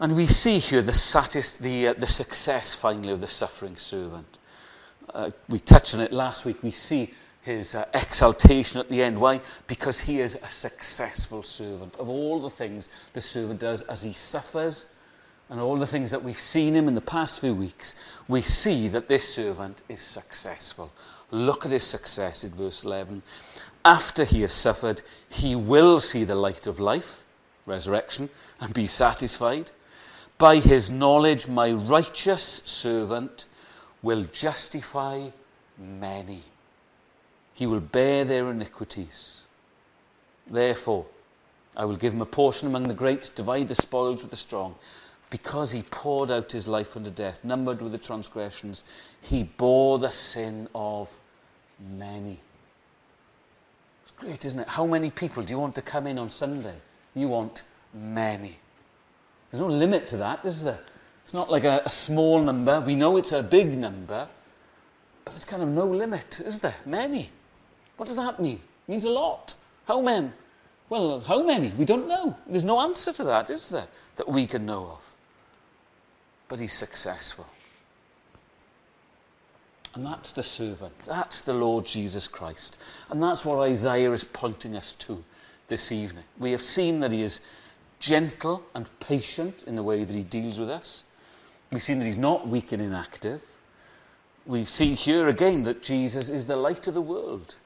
And 0.00 0.16
we 0.16 0.26
see 0.26 0.58
here 0.58 0.82
the, 0.82 1.58
the, 1.60 1.88
uh, 1.88 1.92
the 1.92 2.06
success 2.06 2.74
finally 2.74 3.12
of 3.12 3.20
the 3.20 3.28
suffering 3.28 3.76
servant. 3.76 4.38
Uh, 5.12 5.30
we 5.48 5.58
touched 5.58 5.94
on 5.94 6.00
it 6.00 6.12
last 6.12 6.44
week. 6.44 6.62
We 6.62 6.70
see 6.70 7.12
his 7.42 7.74
uh, 7.74 7.84
exaltation 7.94 8.80
at 8.80 8.88
the 8.88 9.02
end. 9.02 9.20
Why? 9.20 9.40
Because 9.66 10.00
he 10.00 10.20
is 10.20 10.38
a 10.42 10.50
successful 10.50 11.42
servant. 11.42 11.94
Of 11.96 12.08
all 12.08 12.38
the 12.38 12.50
things 12.50 12.90
the 13.12 13.20
servant 13.20 13.60
does 13.60 13.82
as 13.82 14.02
he 14.02 14.12
suffers, 14.12 14.86
and 15.52 15.60
all 15.60 15.76
the 15.76 15.86
things 15.86 16.10
that 16.10 16.24
we've 16.24 16.34
seen 16.34 16.72
him 16.72 16.88
in 16.88 16.94
the 16.94 17.02
past 17.02 17.38
few 17.38 17.54
weeks, 17.54 17.94
we 18.26 18.40
see 18.40 18.88
that 18.88 19.06
this 19.06 19.34
servant 19.34 19.82
is 19.86 20.00
successful. 20.00 20.90
Look 21.30 21.66
at 21.66 21.72
his 21.72 21.82
success 21.82 22.42
in 22.42 22.52
verse 22.52 22.84
11. 22.84 23.22
After 23.84 24.24
he 24.24 24.40
has 24.40 24.54
suffered, 24.54 25.02
he 25.28 25.54
will 25.54 26.00
see 26.00 26.24
the 26.24 26.34
light 26.34 26.66
of 26.66 26.80
life, 26.80 27.24
resurrection, 27.66 28.30
and 28.62 28.72
be 28.72 28.86
satisfied. 28.86 29.72
By 30.38 30.56
his 30.56 30.90
knowledge, 30.90 31.46
my 31.48 31.72
righteous 31.72 32.62
servant 32.64 33.46
will 34.00 34.24
justify 34.32 35.28
many. 35.76 36.40
He 37.52 37.66
will 37.66 37.80
bear 37.80 38.24
their 38.24 38.50
iniquities. 38.50 39.44
Therefore, 40.46 41.04
I 41.76 41.84
will 41.84 41.96
give 41.96 42.14
him 42.14 42.22
a 42.22 42.26
portion 42.26 42.68
among 42.68 42.88
the 42.88 42.94
great, 42.94 43.32
divide 43.34 43.68
the 43.68 43.74
spoils 43.74 44.22
with 44.22 44.30
the 44.30 44.36
strong 44.36 44.76
because 45.32 45.72
he 45.72 45.82
poured 45.84 46.30
out 46.30 46.52
his 46.52 46.68
life 46.68 46.94
unto 46.94 47.10
death, 47.10 47.42
numbered 47.42 47.80
with 47.80 47.92
the 47.92 47.98
transgressions, 47.98 48.84
he 49.22 49.42
bore 49.44 49.98
the 49.98 50.10
sin 50.10 50.68
of 50.74 51.10
many. 51.96 52.38
It's 54.02 54.10
great, 54.10 54.44
isn't 54.44 54.60
it? 54.60 54.68
How 54.68 54.84
many 54.84 55.10
people 55.10 55.42
do 55.42 55.54
you 55.54 55.58
want 55.58 55.74
to 55.76 55.80
come 55.80 56.06
in 56.06 56.18
on 56.18 56.28
Sunday? 56.28 56.74
You 57.14 57.28
want 57.28 57.62
many. 57.94 58.58
There's 59.50 59.62
no 59.62 59.68
limit 59.68 60.06
to 60.08 60.18
that, 60.18 60.44
is 60.44 60.64
there? 60.64 60.80
It's 61.24 61.32
not 61.32 61.50
like 61.50 61.64
a, 61.64 61.80
a 61.82 61.90
small 61.90 62.42
number. 62.42 62.82
We 62.82 62.94
know 62.94 63.16
it's 63.16 63.32
a 63.32 63.42
big 63.42 63.74
number, 63.78 64.28
but 65.24 65.30
there's 65.30 65.46
kind 65.46 65.62
of 65.62 65.70
no 65.70 65.86
limit, 65.86 66.40
is 66.40 66.60
there? 66.60 66.76
Many. 66.84 67.30
What 67.96 68.04
does 68.04 68.16
that 68.16 68.38
mean? 68.38 68.60
It 68.86 68.90
means 68.90 69.06
a 69.06 69.10
lot. 69.10 69.54
How 69.86 70.02
many? 70.02 70.30
Well, 70.90 71.20
how 71.20 71.42
many? 71.42 71.70
We 71.78 71.86
don't 71.86 72.06
know. 72.06 72.36
There's 72.46 72.64
no 72.64 72.80
answer 72.80 73.14
to 73.14 73.24
that, 73.24 73.48
is 73.48 73.70
there, 73.70 73.88
that 74.16 74.28
we 74.28 74.46
can 74.46 74.66
know 74.66 74.88
of 74.88 75.11
but 76.52 76.60
he's 76.60 76.70
successful. 76.70 77.46
And 79.94 80.04
that's 80.04 80.34
the 80.34 80.42
servant. 80.42 80.92
That's 81.06 81.40
the 81.40 81.54
Lord 81.54 81.86
Jesus 81.86 82.28
Christ. 82.28 82.78
And 83.08 83.22
that's 83.22 83.42
what 83.42 83.66
Isaiah 83.66 84.12
is 84.12 84.22
pointing 84.22 84.76
us 84.76 84.92
to 84.92 85.24
this 85.68 85.90
evening. 85.92 86.24
We 86.38 86.50
have 86.50 86.60
seen 86.60 87.00
that 87.00 87.10
he 87.10 87.22
is 87.22 87.40
gentle 88.00 88.62
and 88.74 88.86
patient 89.00 89.62
in 89.66 89.76
the 89.76 89.82
way 89.82 90.04
that 90.04 90.14
he 90.14 90.24
deals 90.24 90.60
with 90.60 90.68
us. 90.68 91.06
We've 91.70 91.80
seen 91.80 91.98
that 92.00 92.04
he's 92.04 92.18
not 92.18 92.46
weak 92.46 92.72
and 92.72 92.82
inactive. 92.82 93.42
We've 94.44 94.68
seen 94.68 94.94
here 94.94 95.28
again 95.28 95.62
that 95.62 95.82
Jesus 95.82 96.28
is 96.28 96.48
the 96.48 96.56
light 96.56 96.86
of 96.86 96.92
the 96.92 97.00
world, 97.00 97.56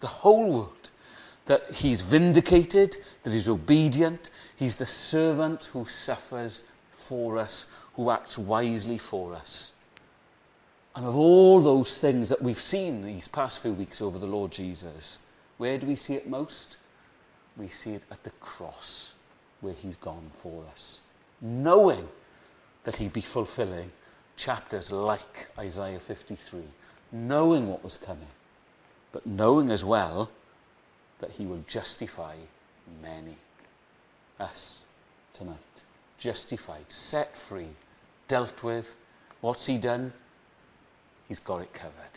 the 0.00 0.08
whole 0.08 0.50
world. 0.50 0.90
That 1.46 1.70
he's 1.70 2.00
vindicated, 2.00 2.96
that 3.22 3.32
he's 3.32 3.48
obedient, 3.48 4.30
he's 4.56 4.74
the 4.74 4.84
servant 4.84 5.66
who 5.66 5.86
suffers 5.86 6.62
for 6.90 7.38
us 7.38 7.66
who 7.94 8.10
acts 8.10 8.38
wisely 8.38 8.98
for 8.98 9.34
us. 9.34 9.74
And 10.94 11.06
of 11.06 11.16
all 11.16 11.60
those 11.60 11.98
things 11.98 12.28
that 12.28 12.42
we've 12.42 12.58
seen 12.58 13.02
these 13.02 13.28
past 13.28 13.60
few 13.60 13.72
weeks 13.72 14.02
over 14.02 14.18
the 14.18 14.26
Lord 14.26 14.50
Jesus, 14.50 15.20
where 15.58 15.78
do 15.78 15.86
we 15.86 15.94
see 15.94 16.14
it 16.14 16.28
most? 16.28 16.78
We 17.56 17.68
see 17.68 17.92
it 17.92 18.02
at 18.10 18.22
the 18.24 18.30
cross, 18.40 19.14
where 19.60 19.74
he's 19.74 19.96
gone 19.96 20.30
for 20.32 20.64
us, 20.72 21.02
knowing 21.40 22.08
that 22.84 22.96
he'd 22.96 23.12
be 23.12 23.20
fulfilling 23.20 23.92
chapters 24.36 24.90
like 24.90 25.50
Isaiah 25.58 26.00
53, 26.00 26.62
knowing 27.12 27.68
what 27.68 27.84
was 27.84 27.96
coming, 27.96 28.28
but 29.12 29.26
knowing 29.26 29.70
as 29.70 29.84
well 29.84 30.30
that 31.20 31.32
he 31.32 31.46
will 31.46 31.62
justify 31.66 32.36
many. 33.02 33.36
Us 34.40 34.84
tonight 35.32 35.84
justified, 36.22 36.84
set 36.88 37.36
free, 37.36 37.66
dealt 38.32 38.62
with. 38.62 38.96
What's 39.42 39.66
he 39.66 39.76
done? 39.76 40.10
He's 41.28 41.38
got 41.38 41.60
it 41.60 41.74
covered. 41.74 42.10